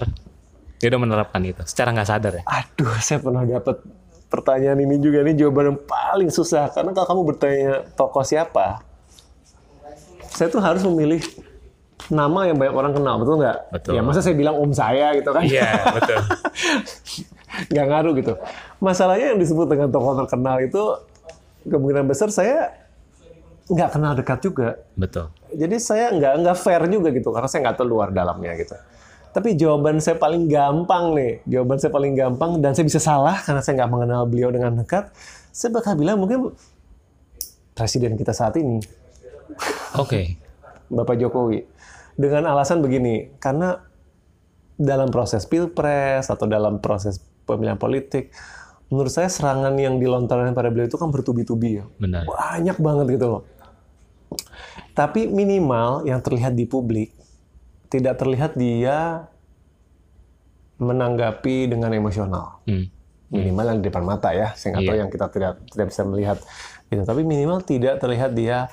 dia 0.75 0.87
udah 0.87 1.01
menerapkan 1.01 1.43
itu, 1.43 1.59
secara 1.63 1.91
nggak 1.91 2.07
sadar 2.07 2.33
ya? 2.39 2.43
Aduh, 2.47 2.95
saya 2.99 3.19
pernah 3.19 3.43
dapat 3.43 3.83
pertanyaan 4.25 4.79
ini 4.79 4.95
juga 4.99 5.23
nih 5.23 5.35
jawaban 5.37 5.65
yang 5.71 5.79
paling 5.83 6.29
susah 6.31 6.71
karena 6.71 6.91
kalau 6.91 7.07
kamu 7.07 7.21
bertanya 7.35 7.71
tokoh 7.95 8.23
siapa, 8.23 8.79
saya 10.35 10.47
tuh 10.51 10.59
harus 10.59 10.83
memilih 10.83 11.23
nama 12.11 12.45
yang 12.45 12.59
banyak 12.59 12.75
orang 12.75 12.93
kenal, 12.93 13.15
betul 13.17 13.35
nggak? 13.41 13.59
Betul. 13.71 13.91
Ya 13.97 14.01
masa 14.03 14.19
saya 14.21 14.35
bilang 14.37 14.55
om 14.59 14.69
saya 14.75 15.15
gitu 15.17 15.31
kan? 15.31 15.43
Iya, 15.47 15.71
betul. 15.95 16.19
nggak 17.71 17.85
ngaruh 17.87 18.13
gitu. 18.19 18.33
Masalahnya 18.83 19.33
yang 19.33 19.39
disebut 19.39 19.67
dengan 19.71 19.87
tokoh 19.89 20.13
terkenal 20.25 20.59
itu 20.59 20.81
kemungkinan 21.65 22.05
besar 22.05 22.29
saya 22.29 22.75
nggak 23.65 23.89
kenal 23.97 24.13
dekat 24.13 24.39
juga. 24.45 24.69
Betul. 24.93 25.33
Jadi 25.55 25.75
saya 25.81 26.13
nggak 26.13 26.33
nggak 26.45 26.57
fair 26.59 26.83
juga 26.91 27.09
gitu 27.09 27.33
karena 27.33 27.49
saya 27.49 27.59
nggak 27.65 27.75
tahu 27.79 27.87
luar 27.87 28.13
dalamnya 28.13 28.53
gitu. 28.59 28.75
Tapi 29.35 29.51
jawaban 29.59 29.99
saya 29.99 30.15
paling 30.15 30.47
gampang 30.47 31.11
nih, 31.11 31.43
jawaban 31.43 31.75
saya 31.75 31.91
paling 31.91 32.13
gampang 32.15 32.51
dan 32.63 32.71
saya 32.71 32.85
bisa 32.87 33.01
salah 33.03 33.35
karena 33.43 33.59
saya 33.59 33.83
nggak 33.83 33.91
mengenal 33.91 34.21
beliau 34.29 34.47
dengan 34.53 34.79
dekat. 34.79 35.11
Saya 35.51 35.75
bakal 35.75 35.99
bilang 35.99 36.19
mungkin 36.21 36.55
presiden 37.75 38.15
kita 38.15 38.31
saat 38.31 38.55
ini, 38.55 38.79
Oke. 39.99 40.37
Bapak 40.85 41.17
Jokowi, 41.17 41.65
dengan 42.13 42.45
alasan 42.51 42.79
begini, 42.79 43.33
karena 43.41 43.81
dalam 44.75 45.09
proses 45.09 45.47
pilpres 45.47 46.29
atau 46.29 46.45
dalam 46.45 46.77
proses 46.83 47.17
pemilihan 47.47 47.79
politik, 47.79 48.29
menurut 48.91 49.09
saya 49.09 49.31
serangan 49.31 49.73
yang 49.79 49.97
dilontarkan 49.97 50.53
pada 50.53 50.69
beliau 50.69 50.85
itu 50.85 50.99
kan 50.99 51.09
bertubi-tubi 51.09 51.81
ya, 51.81 51.85
Benar. 51.97 52.27
banyak 52.27 52.77
banget 52.77 53.05
gitu 53.17 53.25
loh. 53.27 53.43
Tapi 54.95 55.27
minimal 55.27 56.07
yang 56.07 56.23
terlihat 56.23 56.55
di 56.55 56.63
publik 56.63 57.11
tidak 57.91 58.19
terlihat 58.19 58.55
dia 58.55 59.27
menanggapi 60.77 61.71
dengan 61.71 61.91
emosional. 61.95 62.59
Hmm. 62.67 62.87
Minimal 63.31 63.65
yang 63.75 63.79
di 63.83 63.87
depan 63.89 64.03
mata 64.05 64.31
ya. 64.31 64.51
Saya 64.55 64.75
nggak 64.75 64.83
tahu 64.85 64.95
Iya. 64.95 65.01
yang 65.03 65.11
kita 65.11 65.25
tidak 65.31 65.53
tidak 65.71 65.87
bisa 65.91 66.01
melihat. 66.07 66.37
Gitu. 66.87 67.03
Tapi 67.03 67.21
minimal 67.23 67.59
tidak 67.63 67.95
terlihat 67.99 68.31
dia 68.35 68.69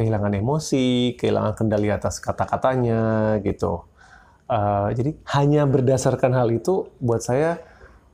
kehilangan 0.00 0.32
emosi, 0.32 1.12
kehilangan 1.14 1.52
kendali 1.52 1.92
atas 1.92 2.16
kata-katanya 2.18 3.36
gitu. 3.44 3.84
Eh, 4.48 4.88
jadi 4.96 5.10
hanya 5.36 5.62
berdasarkan 5.62 6.32
hal 6.32 6.48
itu 6.48 6.88
buat 6.98 7.20
saya 7.20 7.60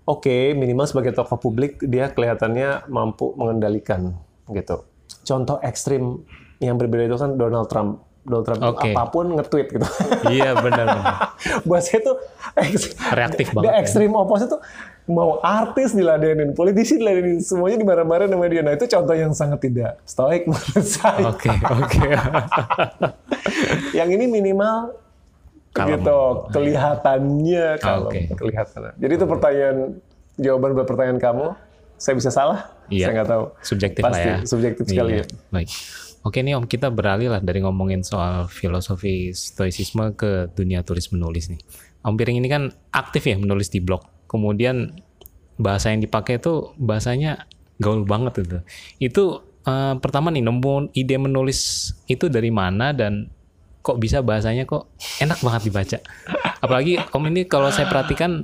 oke 0.05 0.53
minimal 0.53 0.85
sebagai 0.85 1.15
tokoh 1.15 1.39
publik 1.39 1.79
dia 1.81 2.11
kelihatannya 2.11 2.91
mampu 2.91 3.33
mengendalikan 3.39 4.19
gitu. 4.51 4.83
Contoh 5.23 5.63
ekstrim 5.63 6.27
yang 6.59 6.75
berbeda 6.75 7.07
itu 7.07 7.17
kan 7.17 7.39
Donald 7.39 7.71
Trump. 7.71 8.03
Donald 8.21 8.43
Trump 8.43 8.59
itu 8.59 8.75
Oke. 8.75 8.91
apa 8.91 9.03
pun 9.07 9.27
nge-tweet 9.33 9.69
gitu. 9.71 9.87
Iya 10.27 10.59
benar-benar. 10.59 11.39
buat 11.69 11.79
saya 11.79 12.03
tuh 12.03 12.19
eks- 12.59 12.99
Reaktif 13.15 13.55
the 13.55 13.55
banget. 13.55 13.71
ya. 13.71 13.79
ekstrim 13.79 14.11
opposite 14.13 14.51
tuh 14.51 14.59
mau 15.07 15.39
artis 15.39 15.95
diladenin, 15.95 16.51
politisi 16.51 16.99
diladenin, 16.99 17.39
semuanya 17.39 17.79
dimarah-marahin 17.79 18.31
sama 18.31 18.47
dia. 18.47 18.63
Nah 18.63 18.75
itu 18.75 18.87
contoh 18.87 19.15
yang 19.15 19.31
sangat 19.31 19.63
tidak 19.63 20.03
stoik 20.03 20.47
menurut 20.51 20.83
saya. 20.83 21.31
Oke, 21.31 21.51
oke. 21.51 22.07
Yang 23.99 24.09
ini 24.13 24.25
minimal 24.29 24.93
Kalem. 25.73 26.01
gitu 26.01 26.19
kelihatannya 26.51 27.67
kalau 27.79 28.09
Oke. 28.09 28.29
kelihatan. 28.33 28.93
Jadi 28.97 29.13
itu 29.13 29.27
pertanyaan 29.27 29.77
jawaban 30.37 30.71
buat 30.73 30.89
pertanyaan 30.89 31.21
kamu. 31.21 31.47
Saya 31.97 32.15
bisa 32.17 32.29
salah? 32.29 32.69
Iya. 32.89 33.09
Saya 33.09 33.13
nggak 33.17 33.31
tahu. 33.31 33.45
Subjektif 33.63 34.03
Pasti 34.05 34.21
lah 34.21 34.29
ya. 34.29 34.37
subjektif 34.45 34.85
sekali 34.85 35.13
Iya, 35.17 35.25
ya. 35.25 35.27
Baik. 35.49 35.69
Oke 36.21 36.39
nih 36.43 36.59
Om, 36.59 36.67
kita 36.67 36.91
beralih 36.91 37.31
lah 37.31 37.41
dari 37.41 37.63
ngomongin 37.63 38.03
soal 38.03 38.51
filosofi 38.51 39.31
stoicisme 39.31 40.11
ke 40.13 40.51
dunia 40.53 40.83
tulis 40.83 41.09
menulis 41.09 41.49
nih. 41.49 41.61
Om 42.03 42.15
Piring 42.17 42.37
ini 42.37 42.49
kan 42.51 42.63
aktif 42.91 43.25
ya 43.25 43.39
menulis 43.39 43.71
di 43.71 43.79
blog. 43.79 44.03
Kemudian 44.27 44.95
bahasa 45.57 45.91
yang 45.91 46.05
dipakai 46.05 46.37
itu 46.37 46.77
bahasanya 46.77 47.49
gaul 47.81 48.05
banget 48.05 48.45
itu. 48.45 48.59
Itu 49.01 49.25
eh, 49.65 49.95
pertama 49.99 50.29
nih 50.31 50.45
nemu 50.45 50.93
ide 50.93 51.17
menulis 51.17 51.93
itu 52.07 52.29
dari 52.29 52.53
mana 52.53 52.93
dan 52.93 53.31
kok 53.81 54.03
bisa 54.03 54.19
bahasanya 54.19 54.67
kok 54.67 54.91
enak 55.23 55.39
banget 55.41 55.63
dibaca. 55.71 55.99
Apalagi 56.59 56.99
Om 56.99 57.25
ini 57.31 57.47
kalau 57.47 57.71
saya 57.71 57.87
perhatikan 57.87 58.43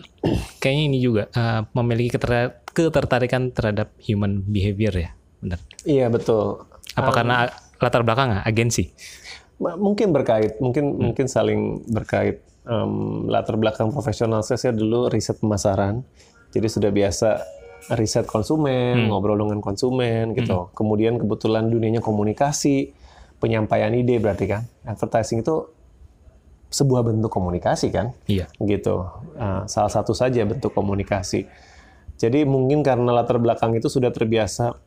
kayaknya 0.63 0.85
ini 0.95 0.99
juga 1.03 1.23
eh, 1.35 1.61
memiliki 1.75 2.15
keter- 2.15 2.63
ketertarikan 2.73 3.51
terhadap 3.51 3.91
human 3.99 4.41
behavior 4.47 4.95
ya. 4.95 5.11
Benar. 5.43 5.59
Iya 5.83 6.07
betul. 6.07 6.63
Apa 6.95 7.11
karena 7.11 7.51
latar 7.83 8.07
belakang 8.07 8.39
agensi? 8.47 8.95
Mungkin 9.59 10.11
berkait, 10.15 10.59
mungkin 10.63 10.95
Hmm. 10.95 11.01
mungkin 11.11 11.27
saling 11.27 11.87
berkait. 11.91 12.43
Em, 12.63 13.27
latar 13.27 13.59
belakang 13.59 13.91
profesional 13.91 14.47
saya, 14.47 14.55
saya 14.55 14.71
dulu 14.71 15.11
riset 15.11 15.43
pemasaran, 15.43 16.07
jadi 16.55 16.71
sudah 16.71 16.95
biasa 16.95 17.43
riset 17.99 18.23
konsumen, 18.25 19.03
Hmm. 19.03 19.11
ngobrol 19.11 19.35
dengan 19.35 19.59
konsumen 19.59 20.31
gitu. 20.39 20.71
Kemudian 20.71 21.19
kebetulan 21.19 21.67
dunianya 21.67 21.99
komunikasi, 21.99 22.95
penyampaian 23.43 23.91
ide 23.91 24.23
berarti 24.23 24.47
kan. 24.47 24.63
Advertising 24.87 25.43
itu 25.43 25.67
sebuah 26.71 27.03
bentuk 27.03 27.29
komunikasi 27.29 27.91
kan, 27.91 28.15
Iya. 28.31 28.47
gitu. 28.63 29.11
Ah, 29.35 29.67
salah 29.67 29.91
satu 29.91 30.15
saja 30.15 30.47
bentuk 30.47 30.71
komunikasi. 30.71 31.51
Jadi 32.15 32.47
mungkin 32.47 32.87
karena 32.87 33.11
latar 33.11 33.43
belakang 33.43 33.75
itu 33.75 33.91
sudah 33.91 34.15
terbiasa 34.15 34.79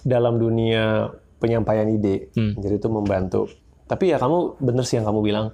dalam 0.00 0.40
dunia 0.40 1.12
penyampaian 1.36 1.84
ide, 1.86 2.32
Hmm. 2.32 2.56
jadi 2.56 2.80
itu 2.80 2.88
membantu. 2.88 3.52
Tapi 3.84 4.08
ya 4.08 4.16
kamu 4.16 4.56
bener 4.64 4.84
sih 4.88 4.96
yang 4.96 5.04
kamu 5.04 5.20
bilang. 5.20 5.52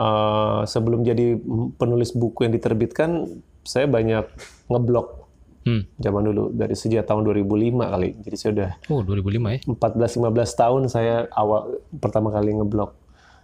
Eh, 0.00 0.60
sebelum 0.64 1.04
jadi 1.04 1.36
penulis 1.76 2.16
buku 2.16 2.48
yang 2.48 2.56
diterbitkan, 2.56 3.28
saya 3.68 3.84
banyak 3.84 4.24
ngeblok 4.72 5.20
Hmm. 5.60 5.84
zaman 6.00 6.24
dulu 6.24 6.56
dari 6.56 6.72
sejak 6.72 7.04
tahun 7.04 7.20
2005 7.20 7.92
kali. 7.92 8.16
Jadi 8.24 8.36
saya 8.40 8.50
udah 8.56 8.70
Oh 8.88 9.04
2005 9.04 9.52
ya? 9.52 9.60
14-15 9.68 10.56
tahun 10.56 10.82
saya 10.88 11.28
awal 11.36 11.84
pertama 12.00 12.32
kali 12.32 12.56
ngeblok. 12.56 12.96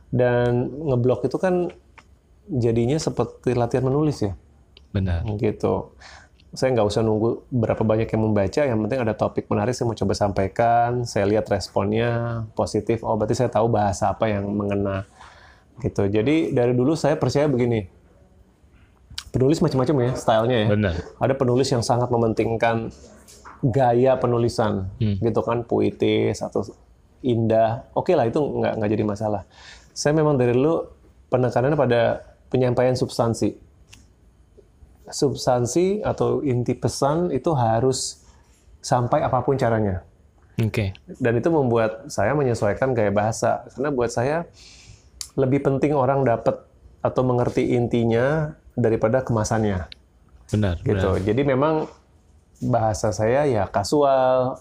Dan 0.09 0.73
ngeblok 0.81 1.29
itu 1.29 1.37
kan 1.37 1.69
jadinya 2.49 2.97
seperti 2.97 3.53
latihan 3.53 3.85
menulis 3.85 4.25
ya, 4.25 4.33
Benar. 4.97 5.29
gitu. 5.37 5.93
Saya 6.57 6.73
nggak 6.73 6.89
usah 6.89 7.05
nunggu 7.05 7.53
berapa 7.53 7.85
banyak 7.85 8.09
yang 8.09 8.23
membaca, 8.33 8.63
yang 8.65 8.81
penting 8.81 9.01
ada 9.05 9.13
topik 9.13 9.45
menarik 9.53 9.77
saya 9.77 9.85
mau 9.93 9.99
coba 9.99 10.15
sampaikan, 10.17 11.05
saya 11.05 11.29
lihat 11.29 11.45
responnya 11.53 12.43
positif, 12.57 13.05
oh 13.05 13.13
berarti 13.21 13.37
saya 13.45 13.53
tahu 13.53 13.69
bahasa 13.69 14.09
apa 14.09 14.25
yang 14.33 14.49
mengena, 14.57 15.05
gitu. 15.83 16.09
Jadi 16.09 16.53
dari 16.55 16.73
dulu 16.73 16.97
saya 16.97 17.17
percaya 17.21 17.49
begini, 17.51 17.85
penulis 19.33 19.61
macam-macam 19.61 19.97
ya, 20.07 20.11
stylenya 20.17 20.59
ya. 20.65 20.69
Benar. 20.73 20.95
Ada 21.21 21.35
penulis 21.37 21.69
yang 21.73 21.85
sangat 21.85 22.09
mementingkan 22.09 22.89
gaya 23.65 24.21
penulisan, 24.21 24.93
gitu 25.01 25.41
kan, 25.41 25.65
puitis 25.65 26.41
atau 26.45 26.65
indah. 27.25 27.89
Oke 27.97 28.13
lah 28.13 28.29
itu 28.29 28.39
nggak 28.39 28.73
nggak 28.79 28.91
jadi 28.93 29.05
masalah. 29.05 29.43
Saya 29.97 30.13
memang 30.13 30.37
dari 30.37 30.53
dulu 30.53 30.85
penekanannya 31.33 31.77
pada 31.77 32.01
penyampaian 32.53 32.95
substansi. 32.95 33.57
Substansi 35.07 36.03
atau 36.03 36.43
inti 36.43 36.75
pesan 36.75 37.31
itu 37.31 37.55
harus 37.55 38.21
sampai 38.83 39.23
apa 39.23 39.43
pun 39.43 39.57
caranya. 39.59 40.03
Oke. 40.57 40.97
Dan 41.21 41.37
itu 41.37 41.49
membuat 41.53 42.09
saya 42.09 42.33
menyesuaikan 42.33 42.93
gaya 42.97 43.13
bahasa. 43.13 43.67
Karena 43.73 43.91
buat 43.93 44.11
saya 44.11 44.49
lebih 45.37 45.61
penting 45.63 45.93
orang 45.93 46.25
dapat 46.25 46.65
atau 47.05 47.23
mengerti 47.23 47.77
intinya 47.77 48.57
daripada 48.75 49.23
kemasannya 49.23 49.87
Benar. 50.51 50.81
gitu. 50.83 51.09
benar. 51.17 51.23
Jadi 51.23 51.43
memang 51.45 51.75
bahasa 52.61 53.13
saya 53.13 53.45
ya 53.45 53.69
kasual, 53.69 54.59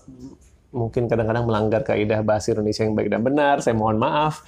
mungkin 0.76 1.08
kadang-kadang 1.08 1.48
melanggar 1.48 1.82
kaidah 1.88 2.20
bahasa 2.22 2.52
Indonesia 2.52 2.84
yang 2.84 2.94
baik 2.94 3.08
dan 3.08 3.22
benar. 3.24 3.64
Saya 3.64 3.74
mohon 3.80 3.96
maaf. 3.96 4.44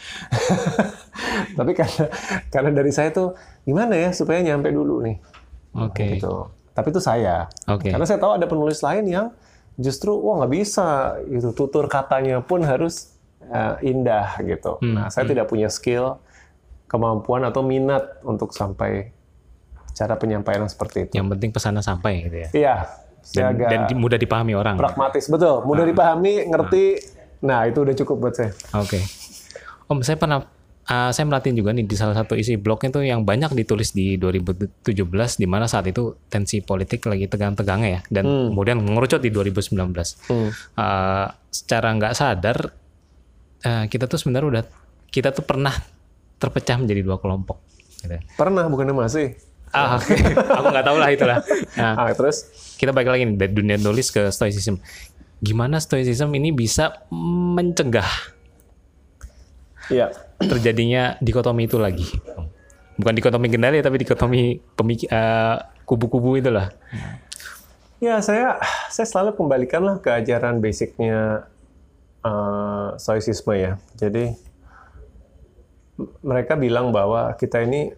Tapi 1.58 1.72
karena 1.72 2.06
karena 2.52 2.70
dari 2.76 2.92
saya 2.92 3.10
tuh 3.16 3.34
gimana 3.63 3.96
ya 3.96 4.12
supaya 4.12 4.44
nyampe 4.44 4.68
dulu 4.70 5.00
nih. 5.08 5.18
Oke. 5.78 6.20
Gitu. 6.20 6.36
Tapi 6.76 6.88
itu 6.92 7.02
saya. 7.02 7.48
Oke. 7.72 7.90
Karena 7.90 8.06
saya 8.06 8.20
tahu 8.20 8.36
ada 8.36 8.46
penulis 8.46 8.84
lain 8.84 9.08
yang 9.08 9.28
justru 9.80 10.12
wah 10.20 10.44
nggak 10.44 10.54
bisa 10.54 11.18
gitu. 11.32 11.56
Tutur 11.56 11.88
katanya 11.88 12.44
pun 12.44 12.62
harus 12.68 13.16
eh, 13.48 13.76
indah 13.88 14.40
gitu. 14.42 14.80
Hmm, 14.80 14.94
Nah, 14.94 15.06
saya 15.08 15.26
tidak 15.26 15.48
punya 15.48 15.68
skill, 15.68 16.20
kemampuan 16.86 17.44
atau 17.44 17.62
minat 17.62 18.20
untuk 18.22 18.52
sampai 18.52 19.12
cara 19.92 20.14
penyampaian 20.16 20.64
seperti 20.66 21.10
itu. 21.10 21.14
Yang 21.16 21.28
penting 21.36 21.50
pesannya 21.52 21.82
sampai 21.82 22.14
gitu 22.24 22.38
ya. 22.38 22.50
Iya, 22.54 22.76
Dan, 23.28 23.60
dan 23.60 23.82
mudah 23.94 24.16
dipahami 24.16 24.56
orang. 24.56 24.80
pragmatis 24.80 25.28
betul, 25.28 25.66
mudah 25.66 25.84
dipahami, 25.84 26.48
ngerti. 26.48 26.86
Nah 27.44 27.68
itu 27.68 27.84
udah 27.84 27.96
cukup 27.98 28.16
buat 28.24 28.34
saya. 28.34 28.52
Oke. 28.74 29.04
Om, 29.88 30.00
saya 30.00 30.16
pernah 30.16 30.48
ah, 30.86 31.12
saya 31.12 31.28
merhatiin 31.28 31.60
juga 31.60 31.76
nih 31.76 31.84
di 31.84 31.96
salah 32.00 32.16
satu 32.16 32.40
isi 32.40 32.56
blognya 32.56 32.88
itu 32.88 33.04
yang 33.04 33.28
banyak 33.28 33.52
ditulis 33.52 33.92
di 33.92 34.16
2017 34.16 34.88
di 35.36 35.48
mana 35.48 35.68
saat 35.68 35.92
itu 35.92 36.16
tensi 36.32 36.64
politik 36.64 37.04
lagi 37.04 37.28
tegang-tegangnya 37.28 37.90
ya 37.90 38.02
dan 38.08 38.24
kemudian 38.56 38.80
mengerucut 38.80 39.20
di 39.20 39.28
2019. 39.28 39.76
Hmm. 40.32 40.50
Ah, 40.80 41.36
secara 41.52 41.92
nggak 41.92 42.14
sadar 42.16 42.58
ah, 43.67 43.84
kita 43.86 44.08
tuh 44.08 44.15
sebenarnya 44.15 44.47
udah 44.47 44.63
kita 45.12 45.30
tuh 45.30 45.43
pernah 45.43 45.75
terpecah 46.38 46.80
menjadi 46.80 47.03
dua 47.03 47.19
kelompok. 47.19 47.60
Gitu. 47.99 48.15
Pernah 48.34 48.63
bukannya 48.65 48.95
masih? 48.95 49.36
Ah, 49.69 49.99
oke. 49.99 50.15
Aku 50.32 50.65
nggak 50.71 50.86
tahu 50.86 50.97
lah 50.97 51.10
itulah. 51.12 51.38
Nah, 51.77 51.93
Ah, 51.99 52.15
terus? 52.15 52.47
kita 52.80 52.89
balik 52.89 53.12
lagi 53.12 53.27
nih 53.27 53.36
dari 53.36 53.51
dunia 53.51 53.75
nulis 53.75 54.08
ke 54.08 54.32
stoicism. 54.32 54.80
Gimana 55.38 55.77
stoicism 55.77 56.32
ini 56.32 56.49
bisa 56.49 57.03
mencegah 57.12 58.08
Iya. 59.88 60.10
terjadinya 60.39 61.15
dikotomi 61.19 61.65
itu 61.65 61.77
lagi? 61.77 62.08
Bukan 62.97 63.13
dikotomi 63.13 63.47
kendali 63.47 63.77
tapi 63.80 63.97
dikotomi 63.97 64.41
pemik 64.73 65.06
eh, 65.06 65.56
kubu-kubu 65.84 66.38
itulah. 66.38 66.73
Ya 67.97 68.21
saya 68.21 68.58
saya 68.89 69.06
selalu 69.06 69.34
kembalikanlah 69.34 69.97
ke 69.97 70.10
ajaran 70.12 70.62
basicnya 70.62 71.45
uh, 72.28 72.88
stoicisme 73.00 73.56
ya. 73.56 73.80
Jadi 73.96 74.36
mereka 76.22 76.54
bilang 76.60 76.92
bahwa 76.94 77.34
kita 77.40 77.63
ini 77.63 77.96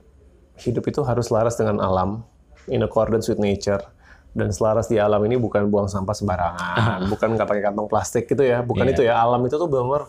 hidup 0.60 0.88
itu 0.88 1.02
harus 1.04 1.28
selaras 1.28 1.58
dengan 1.60 1.82
alam, 1.82 2.24
in 2.70 2.86
accordance 2.86 3.28
with 3.28 3.42
nature. 3.42 3.82
Dan 4.30 4.54
selaras 4.54 4.86
di 4.86 5.02
alam 5.02 5.20
ini 5.26 5.42
bukan 5.42 5.66
buang 5.74 5.90
sampah 5.90 6.14
sembarangan, 6.14 7.00
bukan 7.12 7.28
nggak 7.34 7.48
pakai 7.50 7.64
kantong 7.66 7.90
plastik 7.90 8.30
gitu 8.30 8.46
ya, 8.46 8.62
bukan 8.62 8.86
Iya. 8.86 8.94
itu 8.94 9.02
ya. 9.10 9.18
Alam 9.18 9.42
itu 9.50 9.58
tuh 9.58 9.66
benar 9.66 10.06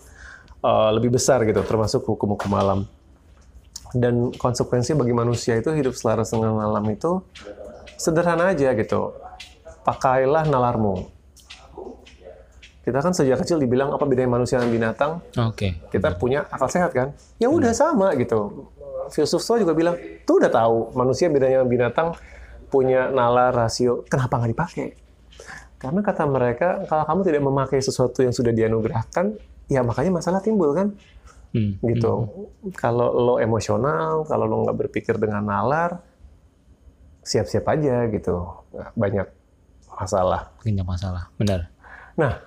uh, 0.61 0.91
lebih 0.93 1.17
besar 1.17 1.41
gitu, 1.49 1.65
termasuk 1.65 2.05
hukum-hukum 2.05 2.53
alam. 2.53 2.85
Dan 3.91 4.31
konsekuensi 4.37 4.95
bagi 4.95 5.11
manusia 5.11 5.59
itu 5.59 5.73
hidup 5.75 5.97
selaras 5.99 6.31
dengan 6.31 6.63
alam 6.63 6.85
itu 6.93 7.25
sederhana 7.99 8.53
aja 8.55 8.71
gitu. 8.77 9.17
Pakailah 9.83 10.47
nalarmu. 10.47 11.11
Kita 12.81 12.99
kan 13.05 13.13
sejak 13.13 13.45
kecil 13.45 13.61
dibilang 13.61 13.93
apa 13.93 14.09
bedanya 14.09 14.41
manusia 14.41 14.57
dan 14.57 14.73
binatang? 14.73 15.21
Oke. 15.37 15.77
Kita 15.93 16.17
punya 16.17 16.49
akal 16.49 16.69
sehat 16.73 16.97
kan? 16.97 17.13
Ya 17.37 17.53
udah 17.53 17.77
sama 17.77 18.17
gitu. 18.17 18.73
Filsuf 19.13 19.45
Stoa 19.45 19.61
juga 19.61 19.77
bilang, 19.77 19.97
tuh 20.25 20.41
udah 20.41 20.49
tahu 20.49 20.97
manusia 20.97 21.29
bedanya 21.29 21.61
dengan 21.61 21.69
binatang 21.69 22.09
punya 22.73 23.11
nalar 23.13 23.53
rasio. 23.53 24.07
Kenapa 24.09 24.41
nggak 24.41 24.53
dipakai? 24.55 24.89
Karena 25.77 26.01
kata 26.01 26.25
mereka, 26.25 26.69
kalau 26.89 27.05
kamu 27.05 27.21
tidak 27.27 27.43
memakai 27.43 27.81
sesuatu 27.81 28.21
yang 28.25 28.33
sudah 28.33 28.53
dianugerahkan, 28.53 29.37
ya 29.69 29.81
makanya 29.85 30.21
masalah 30.21 30.41
timbul 30.41 30.73
kan? 30.73 30.93
Hmm. 31.51 31.83
gitu. 31.83 32.31
Kalau 32.79 33.11
lo 33.11 33.35
emosional, 33.43 34.23
kalau 34.23 34.47
lo 34.47 34.57
nggak 34.63 34.79
berpikir 34.87 35.19
dengan 35.19 35.43
nalar, 35.43 35.99
siap-siap 37.27 37.67
aja 37.67 38.07
gitu. 38.07 38.47
Banyak 38.95 39.27
masalah. 39.99 40.55
Banyak 40.63 40.87
masalah. 40.87 41.27
Benar. 41.35 41.67
Nah, 42.15 42.39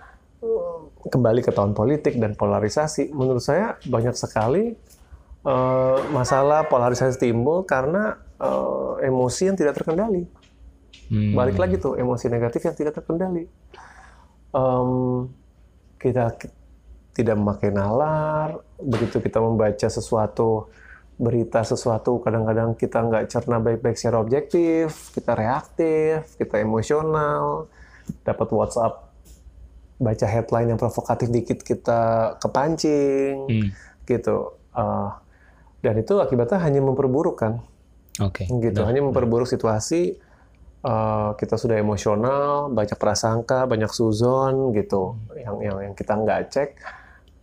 kembali 1.04 1.44
ke 1.44 1.52
tahun 1.52 1.76
politik 1.76 2.16
dan 2.16 2.36
polarisasi, 2.36 3.12
menurut 3.12 3.44
saya 3.44 3.76
banyak 3.84 4.16
sekali 4.16 4.72
eh, 5.44 5.98
masalah 6.12 6.68
polarisasi 6.72 7.20
timbul 7.20 7.68
karena 7.68 8.16
eh, 8.40 9.08
emosi 9.08 9.52
yang 9.52 9.58
tidak 9.60 9.80
terkendali. 9.80 10.24
Hmm. 11.12 11.36
Balik 11.36 11.60
lagi 11.60 11.76
tuh 11.78 12.00
emosi 12.00 12.32
negatif 12.32 12.64
yang 12.64 12.76
tidak 12.78 12.94
terkendali. 12.96 13.44
Em, 14.54 14.90
kita 16.00 16.38
ki- 16.38 16.54
tidak 17.14 17.36
memakai 17.38 17.70
nalar, 17.70 18.62
begitu 18.80 19.20
kita 19.20 19.38
membaca 19.42 19.88
sesuatu 19.90 20.70
berita 21.14 21.62
sesuatu 21.62 22.18
kadang-kadang 22.26 22.74
kita 22.74 23.06
nggak 23.06 23.30
cerna 23.30 23.62
baik-baik 23.62 23.94
secara 23.94 24.18
objektif, 24.18 25.14
kita 25.14 25.38
reaktif, 25.38 26.34
kita 26.42 26.58
emosional, 26.58 27.70
dapat 28.26 28.48
WhatsApp 28.50 29.03
baca 30.04 30.28
headline 30.28 30.70
yang 30.70 30.80
provokatif 30.80 31.32
dikit 31.32 31.64
kita 31.64 32.36
kepancing, 32.38 33.48
Hmm. 33.48 33.70
gitu. 34.04 34.54
Eh, 34.74 35.10
dan 35.84 36.00
itu 36.00 36.18
akibatnya 36.18 36.64
hanya 36.64 36.80
memperburuk 36.80 37.38
kan 37.38 37.60
Oke. 38.24 38.48
gitu 38.48 38.88
hanya 38.88 39.04
memperburuk 39.04 39.46
situasi 39.46 40.16
eh, 40.84 41.30
kita 41.36 41.56
sudah 41.60 41.76
emosional 41.78 42.72
banyak 42.72 42.96
prasangka 42.96 43.68
banyak 43.68 43.92
suzon 43.92 44.72
gitu 44.74 45.20
yang 45.36 45.60
yang 45.60 45.78
yang 45.92 45.94
kita 45.94 46.16
nggak 46.16 46.40
cek 46.50 46.70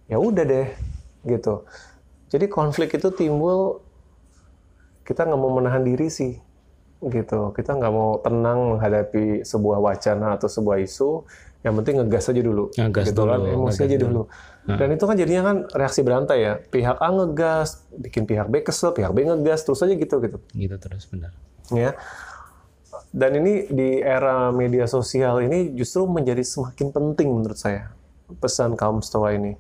ya 0.08 0.16
udah 0.16 0.42
deh 0.42 0.68
gitu 1.28 1.68
jadi 2.32 2.48
konflik 2.48 2.96
itu 2.96 3.12
timbul 3.12 3.84
kita 5.04 5.28
nggak 5.28 5.40
mau 5.40 5.52
menahan 5.52 5.84
diri 5.84 6.08
sih 6.08 6.34
gitu 7.00 7.52
kita 7.52 7.76
nggak 7.76 7.92
mau 7.92 8.18
tenang 8.20 8.74
menghadapi 8.76 9.44
sebuah 9.44 9.78
wacana 9.84 10.36
atau 10.40 10.48
sebuah 10.48 10.80
isu 10.80 11.24
yang 11.60 11.76
penting 11.76 12.00
ngegas 12.00 12.24
aja 12.26 12.40
dulu 12.40 12.72
Ngegas 12.72 13.04
gitu 13.06 13.22
kan 13.22 13.36
dulu, 13.36 13.52
emosi 13.52 13.76
ngegas 13.76 13.84
aja 13.84 13.96
dulu. 13.98 14.08
dulu 14.08 14.22
dan 14.70 14.88
itu 14.90 15.04
kan 15.04 15.16
jadinya 15.16 15.42
kan 15.44 15.56
reaksi 15.72 16.00
berantai 16.00 16.38
ya 16.40 16.52
pihak 16.58 16.96
A 16.96 17.08
ngegas 17.10 17.68
bikin 17.92 18.24
pihak 18.24 18.46
B 18.46 18.60
kesel 18.60 18.90
pihak 18.90 19.10
B 19.10 19.24
ngegas 19.24 19.60
terus 19.62 19.80
aja 19.80 19.92
gitu 19.92 20.16
gitu 20.20 20.38
Gitu 20.52 20.76
terus 20.76 21.04
benar. 21.06 21.32
ya. 21.68 21.92
Dan 23.10 23.34
ini 23.36 23.66
di 23.66 23.98
era 23.98 24.48
media 24.50 24.86
sosial 24.86 25.42
ini 25.42 25.74
justru 25.74 26.06
menjadi 26.06 26.40
semakin 26.40 26.88
penting 26.90 27.28
menurut 27.28 27.58
saya 27.58 27.90
pesan 28.38 28.78
kaum 28.78 29.02
stoa 29.02 29.34
ini. 29.34 29.58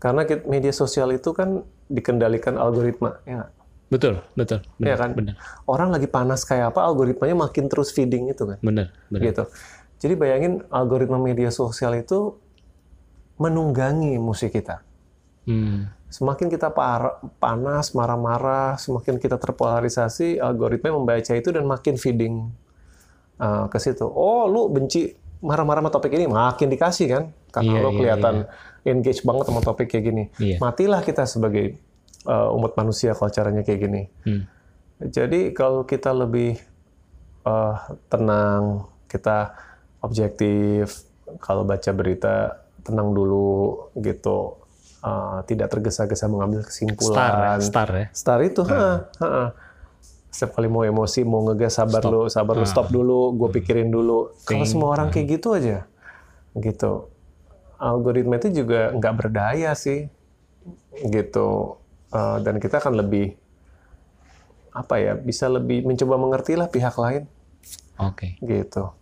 Karena 0.00 0.24
media 0.48 0.72
sosial 0.72 1.12
itu 1.12 1.36
kan 1.36 1.60
dikendalikan 1.86 2.56
algoritma, 2.56 3.20
ya? 3.28 3.52
Betul, 3.92 4.24
betul. 4.32 4.64
Benar, 4.80 4.86
Iya 4.86 4.96
kan? 4.96 5.10
Benar. 5.12 5.34
Orang 5.68 5.92
lagi 5.92 6.08
panas 6.08 6.48
kayak 6.48 6.72
apa, 6.72 6.80
algoritmanya 6.80 7.36
makin 7.36 7.68
terus 7.68 7.92
feeding 7.92 8.32
itu 8.32 8.48
kan, 8.48 8.56
Benar, 8.64 8.96
benar. 9.12 9.22
gitu. 9.28 9.44
Jadi 10.00 10.16
bayangin 10.16 10.64
algoritma 10.72 11.20
media 11.20 11.52
sosial 11.52 11.92
itu 12.00 12.34
menunggangi 13.36 14.16
musik 14.16 14.56
kita. 14.56 14.80
Hmm. 15.44 15.92
Semakin 16.10 16.50
kita 16.50 16.72
panas, 17.38 17.94
marah-marah, 17.94 18.80
semakin 18.80 19.20
kita 19.20 19.38
terpolarisasi, 19.38 20.40
algoritma 20.42 20.96
membaca 20.96 21.32
itu 21.36 21.54
dan 21.54 21.68
makin 21.68 21.94
feeding 22.00 22.50
uh, 23.38 23.70
ke 23.70 23.78
situ. 23.78 24.08
Oh, 24.08 24.50
lu 24.50 24.72
benci 24.72 25.14
marah-marah 25.40 25.84
sama 25.84 25.90
topik 25.92 26.12
ini, 26.16 26.26
makin 26.26 26.68
dikasih 26.68 27.06
kan? 27.08 27.24
Karena 27.54 27.72
Iya, 27.78 27.84
lo 27.84 27.90
iya, 27.90 27.96
kelihatan 27.96 28.34
engage 28.84 29.22
banget 29.22 29.44
sama 29.48 29.60
topik 29.62 29.86
kayak 29.86 30.04
gini. 30.04 30.24
Iya. 30.36 30.56
Matilah 30.58 31.00
kita 31.04 31.24
sebagai 31.28 31.78
uh, 32.26 32.56
umat 32.56 32.74
manusia 32.74 33.14
kalau 33.14 33.30
caranya 33.32 33.62
kayak 33.62 33.80
gini. 33.80 34.02
Hmm. 34.26 34.42
Jadi 35.00 35.56
kalau 35.56 35.88
kita 35.88 36.12
lebih 36.12 36.60
uh, 37.48 37.76
tenang, 38.12 38.90
kita 39.08 39.56
objektif, 40.00 41.04
kalau 41.40 41.64
baca 41.64 41.90
berita 41.92 42.60
tenang 42.84 43.12
dulu 43.14 43.88
gitu, 44.00 44.60
Uh, 45.00 45.40
tidak 45.48 45.72
tergesa-gesa 45.72 46.28
mengambil 46.28 46.60
Star, 46.60 46.68
ya, 46.68 46.92
kesimpulan. 46.92 47.60
star 47.64 47.88
ya. 47.88 48.06
Star 48.12 48.38
itu, 48.44 48.60
ha, 48.68 49.08
ha. 49.16 49.56
Setiap 50.28 50.60
kali 50.60 50.68
mau 50.68 50.84
emosi, 50.84 51.24
mau 51.24 51.40
ngegas, 51.48 51.80
sabar 51.80 52.04
lu, 52.04 52.28
sabar 52.28 52.52
lu, 52.52 52.68
stop 52.68 52.92
dulu, 52.92 53.32
gue 53.32 53.48
pikirin 53.48 53.88
dulu. 53.88 54.28
Kalau 54.44 54.68
semua 54.68 54.92
orang 54.92 55.08
kayak 55.08 55.40
gitu 55.40 55.56
aja, 55.56 55.88
gitu. 56.52 57.08
Algoritma 57.80 58.36
itu 58.44 58.60
juga 58.60 58.92
nggak 58.92 59.14
berdaya 59.16 59.72
sih, 59.72 60.04
gitu. 61.08 61.80
Uh, 62.12 62.36
dan 62.44 62.60
kita 62.60 62.84
akan 62.84 63.00
lebih 63.00 63.40
apa 64.76 65.00
ya, 65.00 65.16
bisa 65.16 65.48
lebih 65.48 65.80
mencoba 65.88 66.20
mengerti 66.20 66.60
lah 66.60 66.68
pihak 66.68 66.92
lain, 67.00 67.24
Oke, 67.96 68.36
gitu. 68.44 68.92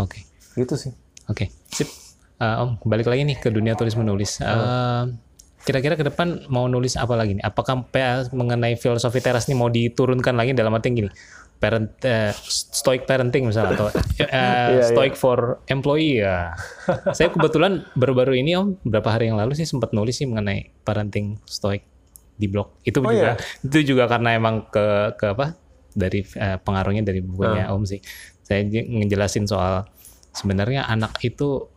oke. 0.00 0.31
Gitu 0.54 0.74
sih. 0.74 0.92
Oke, 1.26 1.48
sip. 1.66 1.88
Eh, 2.36 2.56
om, 2.58 2.74
balik 2.82 3.06
lagi 3.06 3.22
nih 3.22 3.38
ke 3.38 3.48
dunia 3.48 3.72
tulis 3.72 3.94
menulis. 3.94 4.38
Eh, 4.38 5.04
Kira-kira 5.62 5.94
ke 5.94 6.02
depan 6.02 6.50
mau 6.50 6.66
nulis 6.66 6.98
apa 6.98 7.14
lagi 7.14 7.38
nih? 7.38 7.44
Apakah 7.44 7.86
PA 7.86 8.26
mengenai 8.30 8.74
filosofi 8.74 9.22
teras 9.22 9.46
nih 9.46 9.54
mau 9.54 9.70
diturunkan 9.70 10.34
lagi 10.34 10.50
dalam 10.52 10.74
arti 10.74 10.90
gini? 10.90 11.06
Parent, 11.54 11.94
eh, 12.02 12.34
stoic 12.42 13.06
parenting 13.06 13.46
misalnya 13.46 13.78
atau 13.78 13.86
eh, 14.18 14.26
Iya, 14.26 14.82
stoic 14.90 15.14
for 15.14 15.62
employee 15.70 16.18
ya. 16.18 16.50
Saya 17.16 17.30
kebetulan 17.30 17.86
baru-baru 17.94 18.34
ini 18.34 18.58
om 18.58 18.74
beberapa 18.82 19.14
hari 19.14 19.30
yang 19.30 19.38
lalu 19.38 19.54
sih 19.54 19.62
sempat 19.62 19.94
nulis 19.94 20.18
sih 20.18 20.26
mengenai 20.26 20.74
parenting 20.82 21.38
stoic 21.46 21.86
di 22.34 22.50
blog. 22.50 22.82
Itu 22.82 22.98
Oh, 22.98 23.14
juga 23.14 23.38
iya? 23.38 23.62
itu 23.62 23.94
juga 23.94 24.10
karena 24.10 24.34
emang 24.34 24.66
ke 24.66 25.14
ke 25.14 25.30
apa? 25.30 25.54
dari 25.92 26.24
eh, 26.24 26.56
pengaruhnya 26.58 27.06
dari 27.06 27.22
bukunya 27.22 27.70
Ah. 27.70 27.76
Om 27.78 27.86
sih. 27.86 28.02
Saya 28.42 28.66
ngejelasin 28.66 29.46
soal 29.46 29.86
sebenarnya 30.32 30.88
anak 30.88 31.20
itu 31.22 31.68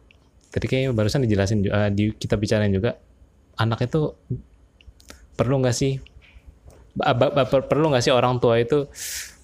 tadi 0.50 0.65
kayaknya 0.72 0.91
barusan 0.96 1.24
dijelasin 1.24 1.60
eh, 1.68 1.91
di 1.91 2.04
kita 2.15 2.39
bicarain 2.39 2.72
juga 2.72 2.96
anak 3.60 3.88
itu 3.88 4.15
perlu 5.36 5.60
nggak 5.60 5.76
sih 5.76 6.00
perlu 7.68 7.91
nggak 7.91 8.04
sih 8.04 8.12
orang 8.15 8.39
tua 8.39 8.60
itu 8.60 8.88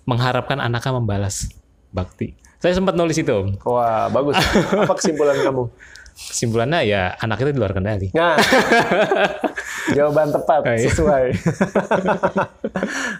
mengharapkan 0.07 0.57
anaknya 0.63 0.97
membalas 0.97 1.51
bakti. 1.91 2.33
Saya 2.61 2.77
sempat 2.77 2.93
nulis 2.95 3.17
itu. 3.17 3.57
Wah, 3.65 4.07
bagus. 4.07 4.37
Apa 4.71 4.93
kesimpulan 4.95 5.35
kamu? 5.41 5.67
Kesimpulannya 6.13 6.79
ya 6.85 7.17
anak 7.17 7.41
itu 7.41 7.49
di 7.51 7.59
luar 7.59 7.73
kendali. 7.73 8.13
Nah, 8.13 8.37
jawaban 9.89 10.29
tepat, 10.29 10.61
Oh, 10.61 10.71
iya. 10.71 10.85
sesuai. 10.85 11.23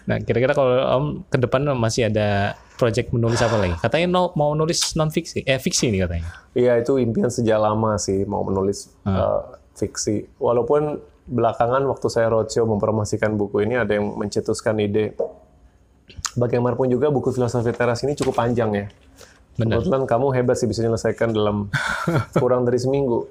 Nah, 0.02 0.18
kira-kira 0.18 0.52
kalau 0.52 0.74
Om 0.74 1.04
ke 1.26 1.38
depan 1.38 1.62
masih 1.72 2.06
ada 2.06 2.54
project 2.74 3.10
menulis 3.10 3.38
apa 3.38 3.54
lagi? 3.56 3.74
Katanya 3.76 4.06
no- 4.08 4.34
mau 4.34 4.52
nulis 4.52 4.94
non 4.94 5.08
fiksi, 5.08 5.42
eh 5.44 5.56
fiksi 5.56 5.88
nih 5.88 6.00
katanya. 6.02 6.28
Iya, 6.52 6.72
itu 6.78 6.98
impian 6.98 7.30
sejak 7.30 7.56
lama 7.56 7.94
sih, 7.96 8.22
mau 8.24 8.42
menulis 8.42 8.90
eh, 9.02 9.40
fiksi. 9.72 10.26
Walaupun 10.36 10.98
belakangan 11.24 11.82
waktu 11.84 12.06
saya 12.08 12.26
roadshow 12.28 12.64
mempromosikan 12.64 13.34
buku 13.34 13.62
ini, 13.62 13.78
ada 13.78 13.94
yang 13.94 14.10
mencetuskan 14.12 14.78
ide. 14.78 15.14
Bagaimanapun 16.32 16.88
juga 16.88 17.08
buku 17.08 17.30
filosofi 17.30 17.70
teras 17.70 18.02
ini 18.02 18.16
cukup 18.16 18.34
panjang 18.34 18.70
ya. 18.72 18.86
Benar. 19.60 19.84
Kebetulan 19.84 20.02
kamu 20.08 20.26
hebat 20.32 20.56
sih 20.56 20.68
bisa 20.68 20.80
menyelesaikan 20.80 21.28
dalam 21.36 21.68
kurang 22.40 22.64
dari 22.64 22.80
seminggu. 22.80 23.28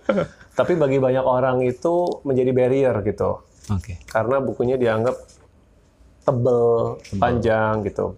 Tapi 0.54 0.78
bagi 0.78 1.02
banyak 1.02 1.26
orang 1.26 1.66
itu 1.66 2.22
menjadi 2.22 2.52
barrier 2.54 2.96
gitu. 3.02 3.42
Oke. 3.74 3.98
Karena 4.06 4.38
bukunya 4.38 4.78
dianggap 4.78 5.18
tebel, 6.22 6.98
panjang 7.18 7.82
gitu. 7.86 8.14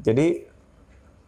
Jadi 0.00 0.48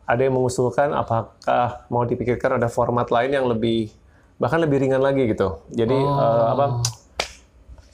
ada 0.08 0.20
yang 0.24 0.40
mengusulkan 0.40 0.96
apakah 0.96 1.84
mau 1.92 2.08
dipikirkan 2.08 2.56
ada 2.56 2.72
format 2.72 3.12
lain 3.12 3.36
yang 3.36 3.44
lebih 3.44 3.92
bahkan 4.40 4.62
lebih 4.62 4.80
ringan 4.80 5.04
lagi 5.04 5.28
gitu. 5.28 5.60
Jadi 5.68 5.98
eh, 5.98 6.46
apa 6.56 6.80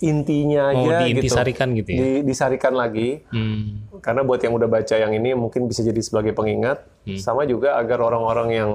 intinya 0.00 0.70
Mau 0.70 0.86
aja 0.86 0.96
gitu. 1.02 1.20
diintisarikan 1.20 1.68
gitu 1.72 1.88
ya? 1.88 1.98
Di- 1.98 2.22
disarikan 2.24 2.72
lagi 2.72 3.22
Hmm. 3.26 3.86
karena 3.98 4.20
buat 4.20 4.38
yang 4.38 4.52
udah 4.52 4.66
baca 4.66 4.94
yang 4.94 5.12
ini 5.12 5.32
mungkin 5.32 5.64
bisa 5.64 5.80
jadi 5.80 5.98
sebagai 5.98 6.32
pengingat 6.32 6.82
Hmm. 7.02 7.14
sama 7.16 7.44
juga 7.44 7.76
agar 7.76 8.00
orang-orang 8.00 8.48
yang 8.50 8.70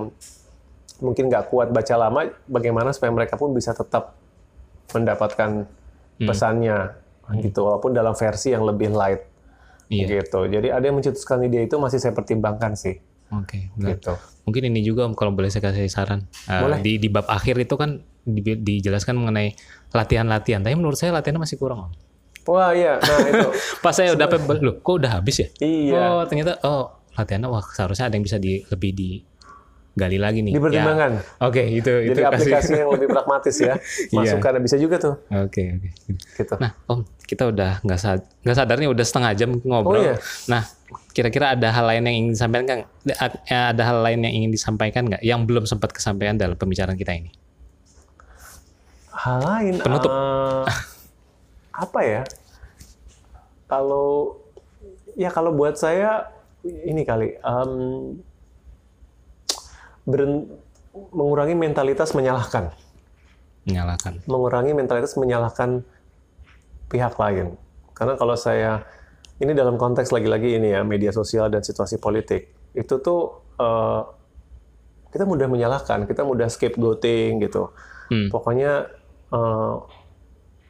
mungkin 0.99 1.27
nggak 1.27 1.47
kuat 1.47 1.69
baca 1.69 1.95
lama 1.97 2.21
bagaimana 2.45 2.89
supaya 2.89 3.09
mereka 3.09 3.35
pun 3.35 3.51
bisa 3.51 3.71
tetap 3.71 4.15
mendapatkan 4.89 5.67
Hmm. 6.15 6.25
pesannya 6.25 6.77
gitu 7.37 7.61
walaupun 7.61 7.91
dalam 7.91 8.11
versi 8.11 8.49
yang 8.49 8.63
lebih 8.63 8.89
light 8.89 9.21
Iya. 9.87 10.21
gitu 10.21 10.45
jadi 10.45 10.71
ada 10.71 10.83
yang 10.83 10.97
mencetuskan 10.97 11.39
ide 11.41 11.63
itu 11.63 11.75
masih 11.75 11.97
saya 11.97 12.11
pertimbangkan 12.11 12.73
sih 12.73 12.97
Oke. 13.29 13.69
benar. 13.73 13.95
gitu 13.95 14.13
Mungkin 14.41 14.65
ini 14.65 14.81
juga 14.81 15.05
Om 15.05 15.13
kalau 15.13 15.29
boleh 15.29 15.45
saya 15.47 15.61
kasih 15.61 15.85
saran. 15.85 16.25
Eh, 16.49 16.57
Boleh. 16.57 16.81
Di, 16.81 16.97
di 16.97 17.05
bab 17.05 17.29
akhir 17.29 17.53
itu 17.59 17.77
kan 17.77 18.01
di- 18.31 18.57
dijelaskan 18.57 19.15
mengenai 19.15 19.53
latihan-latihan. 19.89 20.59
Tapi 20.59 20.73
menurut 20.73 20.95
saya 20.95 21.11
latihannya 21.11 21.41
masih 21.41 21.55
kurang 21.55 21.79
Om. 21.85 21.91
wah 22.45 22.71
iya 22.71 22.97
nah 22.97 23.19
itu 23.23 23.47
Pas 23.83 23.91
saya 23.91 24.09
udah 24.11 24.25
dapet, 24.25 24.41
loh 24.59 24.75
kok 24.75 24.95
udah 24.95 25.11
habis 25.13 25.37
ya? 25.37 25.47
iya 25.59 26.01
Oh 26.09 26.23
ternyata 26.23 26.57
oh 26.63 26.89
latihannya 27.13 27.45
wah 27.45 27.61
seharusnya 27.63 28.05
ada 28.05 28.15
yang 28.15 28.23
bisa 28.23 28.37
di, 28.37 28.63
lebih 28.63 28.91
digali 28.91 30.17
lagi 30.17 30.39
nih. 30.39 30.53
dipertimbangkan 30.53 31.11
Ya. 31.11 31.21
Oke 31.41 31.61
itu 31.67 31.91
itu 32.01 32.09
jadi 32.09 32.21
kasih. 32.23 32.31
aplikasi 32.31 32.71
yang 32.75 32.89
lebih 32.89 33.07
pragmatis 33.07 33.55
ya 33.55 33.73
Iya. 34.15 34.33
masukan 34.33 34.53
bisa 34.59 34.75
juga 34.77 34.95
tuh 34.97 35.15
Oke 35.29 35.61
oke. 35.69 35.89
gitu 36.35 36.53
Nah 36.55 36.71
Om 36.85 36.99
kita 37.21 37.43
udah 37.45 37.71
nggak 37.81 37.99
sad 37.99 38.19
nggak 38.41 38.55
sadar 38.55 38.77
nih 38.77 38.89
udah 38.89 39.05
setengah 39.05 39.31
jam 39.35 39.49
ngobrol. 39.59 39.93
Oh, 39.93 40.01
iya. 40.01 40.15
Nah 40.47 40.63
kira-kira 41.11 41.53
ada 41.53 41.69
hal 41.69 41.85
lain 41.85 42.01
yang 42.03 42.15
ingin 42.17 42.31
disampaikan 42.33 42.77
Ada 43.45 43.83
hal 43.83 43.97
lain 44.01 44.19
yang 44.23 44.33
ingin 44.35 44.49
disampaikan 44.49 45.05
nggak? 45.05 45.21
Yang 45.21 45.39
belum 45.43 45.63
sempat 45.65 45.91
kesampaian 45.91 46.33
dalam 46.33 46.55
pembicaraan 46.55 46.95
kita 46.95 47.13
ini? 47.13 47.29
Hal 49.19 49.39
lain 49.41 49.75
Penutup. 49.77 50.07
eh, 50.07 50.65
apa 51.73 51.99
ya 52.01 52.21
kalau 53.65 54.39
ya 55.13 55.29
kalau 55.29 55.51
buat 55.51 55.75
saya 55.75 56.31
ini 56.63 57.03
kali 57.03 57.35
em, 57.35 57.71
beren- 60.03 60.47
mengurangi 61.11 61.53
mentalitas 61.53 62.11
menyalahkan 62.11 62.71
Menyalahkan. 63.63 64.23
mengurangi 64.25 64.71
mentalitas 64.73 65.13
menyalahkan 65.13 65.83
pihak 66.87 67.13
lain 67.15 67.53
karena 67.93 68.15
kalau 68.15 68.33
saya 68.33 68.83
ini 69.37 69.53
dalam 69.53 69.75
konteks 69.75 70.09
lagi-lagi 70.09 70.57
ini 70.57 70.73
ya 70.73 70.81
media 70.81 71.11
sosial 71.11 71.47
dan 71.47 71.61
situasi 71.61 71.95
politik 71.95 72.47
itu 72.71 72.95
tuh 72.97 73.19
eh, 73.55 74.01
kita 75.09 75.23
mudah 75.23 75.45
menyalahkan 75.45 76.05
kita 76.05 76.23
mudah 76.23 76.47
scapegoating 76.47 77.41
gitu 77.41 77.69
Hmm. 78.09 78.25
pokoknya 78.25 78.89
eh, 79.33 79.75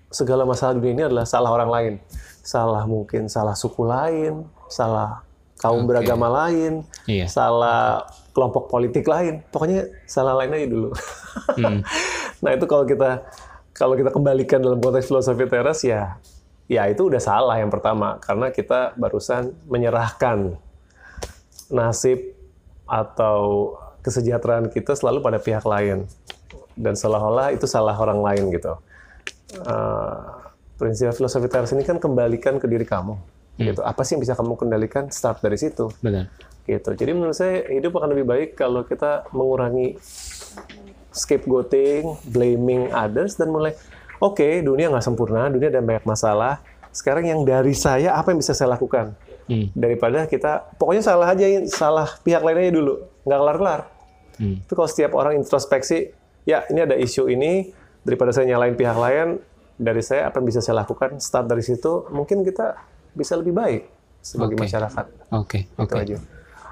segala 0.10 0.44
masalah 0.44 0.74
dunia 0.78 0.94
ini 0.94 1.04
adalah 1.06 1.26
salah 1.26 1.50
orang 1.54 1.70
lain. 1.70 1.94
Salah 2.42 2.84
mungkin 2.90 3.30
salah 3.30 3.54
suku 3.54 3.86
lain 3.86 4.48
salah 4.70 5.26
kaum 5.60 5.84
beragama 5.84 6.32
lain 6.32 6.88
Iya. 7.04 7.28
salah 7.28 8.08
kelompok 8.34 8.72
politik 8.72 9.06
lain. 9.06 9.44
Pokoknya 9.52 9.86
salah 10.10 10.34
lain 10.40 10.56
aja 10.56 10.68
dulu. 10.70 10.90
Hmm. 11.58 11.82
nah 12.44 12.52
itu 12.56 12.66
kalau 12.66 12.86
kita 12.88 13.28
kalau 13.76 13.96
kita 13.96 14.12
kembalikan 14.12 14.60
dalam 14.64 14.80
konteks 14.80 15.08
filosofi 15.08 15.46
teras 15.48 15.84
ya 15.84 16.18
ya 16.70 16.86
itu 16.88 17.10
udah 17.12 17.22
salah 17.22 17.56
yang 17.60 17.70
pertama. 17.70 18.18
Karena 18.24 18.50
kita 18.50 18.96
barusan 18.98 19.54
menyerahkan 19.68 20.58
nasib 21.70 22.34
atau 22.90 23.74
kesejahteraan 24.02 24.74
kita 24.74 24.98
selalu 24.98 25.22
pada 25.22 25.38
pihak 25.38 25.62
lain 25.68 26.10
dan 26.80 26.96
seolah-olah 26.96 27.52
itu 27.52 27.68
salah 27.68 27.94
orang 28.00 28.24
lain 28.24 28.56
gitu. 28.56 28.80
Eh, 29.60 30.18
prinsip 30.80 31.12
filosofi 31.12 31.52
teras 31.52 31.76
ini 31.76 31.84
kan 31.84 32.00
kembalikan 32.00 32.56
ke 32.56 32.66
diri 32.66 32.88
kamu. 32.88 33.20
Gitu. 33.60 33.84
Apa 33.84 34.08
sih 34.08 34.16
yang 34.16 34.24
bisa 34.24 34.40
kamu 34.40 34.56
kendalikan? 34.56 35.12
Start 35.12 35.44
dari 35.44 35.60
situ. 35.60 35.92
Benar. 36.00 36.32
Gitu. 36.64 36.90
Jadi 36.96 37.12
menurut 37.12 37.36
saya 37.36 37.68
hidup 37.68 38.00
akan 38.00 38.16
lebih 38.16 38.26
baik 38.32 38.50
kalau 38.56 38.88
kita 38.88 39.28
mengurangi 39.36 40.00
scapegoating, 41.12 42.16
blaming 42.32 42.88
others 42.96 43.36
dan 43.36 43.52
mulai 43.52 43.76
oke 44.24 44.64
dunia 44.64 44.88
nggak 44.88 45.04
sempurna, 45.04 45.52
dunia 45.52 45.68
ada 45.68 45.84
banyak 45.84 46.08
masalah. 46.08 46.64
Sekarang 46.96 47.28
yang 47.28 47.42
dari 47.44 47.76
saya 47.76 48.16
apa 48.16 48.32
yang 48.32 48.40
bisa 48.40 48.56
saya 48.56 48.72
lakukan? 48.72 49.12
Hmm. 49.50 49.68
Daripada 49.76 50.24
kita 50.30 50.72
pokoknya 50.80 51.04
salah 51.04 51.28
aja 51.34 51.46
salah 51.68 52.08
pihak 52.24 52.40
lainnya 52.40 52.80
dulu, 52.80 53.04
nggak 53.28 53.40
kelar-kelar. 53.44 53.82
Hmm. 54.40 54.56
Itu 54.64 54.72
kalau 54.78 54.88
setiap 54.88 55.12
orang 55.18 55.42
introspeksi, 55.42 56.16
ya 56.50 56.66
ini 56.66 56.80
ada 56.82 56.98
isu 56.98 57.30
ini, 57.30 57.70
daripada 58.02 58.34
saya 58.34 58.50
nyalain 58.50 58.74
pihak 58.74 58.98
lain, 58.98 59.38
dari 59.78 60.02
saya 60.02 60.26
apa 60.26 60.42
yang 60.42 60.48
bisa 60.50 60.60
saya 60.60 60.82
lakukan, 60.82 61.22
start 61.22 61.46
dari 61.46 61.62
situ, 61.62 62.10
mungkin 62.10 62.42
kita 62.42 62.74
bisa 63.14 63.38
lebih 63.38 63.54
baik 63.54 63.84
sebagai 64.20 64.58
Oke. 64.58 64.64
masyarakat. 64.66 65.06
Oke. 65.30 65.60
Itu 65.70 65.94
Oke. 65.96 66.18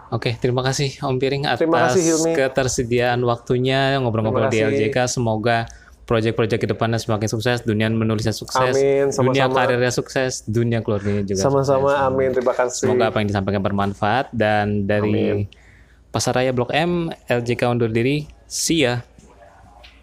Oke, 0.08 0.40
terima 0.40 0.64
kasih 0.64 1.04
Om 1.04 1.20
Piring 1.20 1.44
atas 1.52 1.60
Terima 1.60 1.92
kasih, 1.92 2.00
Hilmi. 2.00 2.32
ketersediaan 2.32 3.20
waktunya 3.28 4.00
ngobrol-ngobrol 4.00 4.48
di. 4.48 4.64
LJK. 4.64 5.04
Semoga 5.12 5.68
proyek-proyek 6.08 6.64
ke 6.64 6.68
depannya 6.72 6.96
semakin 6.96 7.28
sukses, 7.28 7.60
dunia 7.68 7.92
menulisnya 7.92 8.32
sukses, 8.32 8.72
Amin, 8.72 9.12
dunia 9.12 9.44
sama-sama. 9.52 9.56
karirnya 9.60 9.92
sukses, 9.92 10.48
dunia 10.48 10.80
keluarganya 10.80 11.28
juga 11.28 11.44
Sama-sama, 11.44 11.92
sukses. 11.92 12.08
amin. 12.08 12.30
Terima 12.32 12.54
kasih. 12.56 12.80
Semoga 12.88 13.12
apa 13.12 13.20
yang 13.20 13.28
disampaikan 13.28 13.60
bermanfaat 13.60 14.32
dan 14.32 14.88
dari 14.88 15.44
Amin. 15.44 15.52
Pasaraya 16.08 16.56
Blok 16.56 16.72
M, 16.72 17.12
LJK 17.28 17.68
undur 17.68 17.92
diri. 17.92 18.32
See 18.48 18.88
ya. 18.88 19.04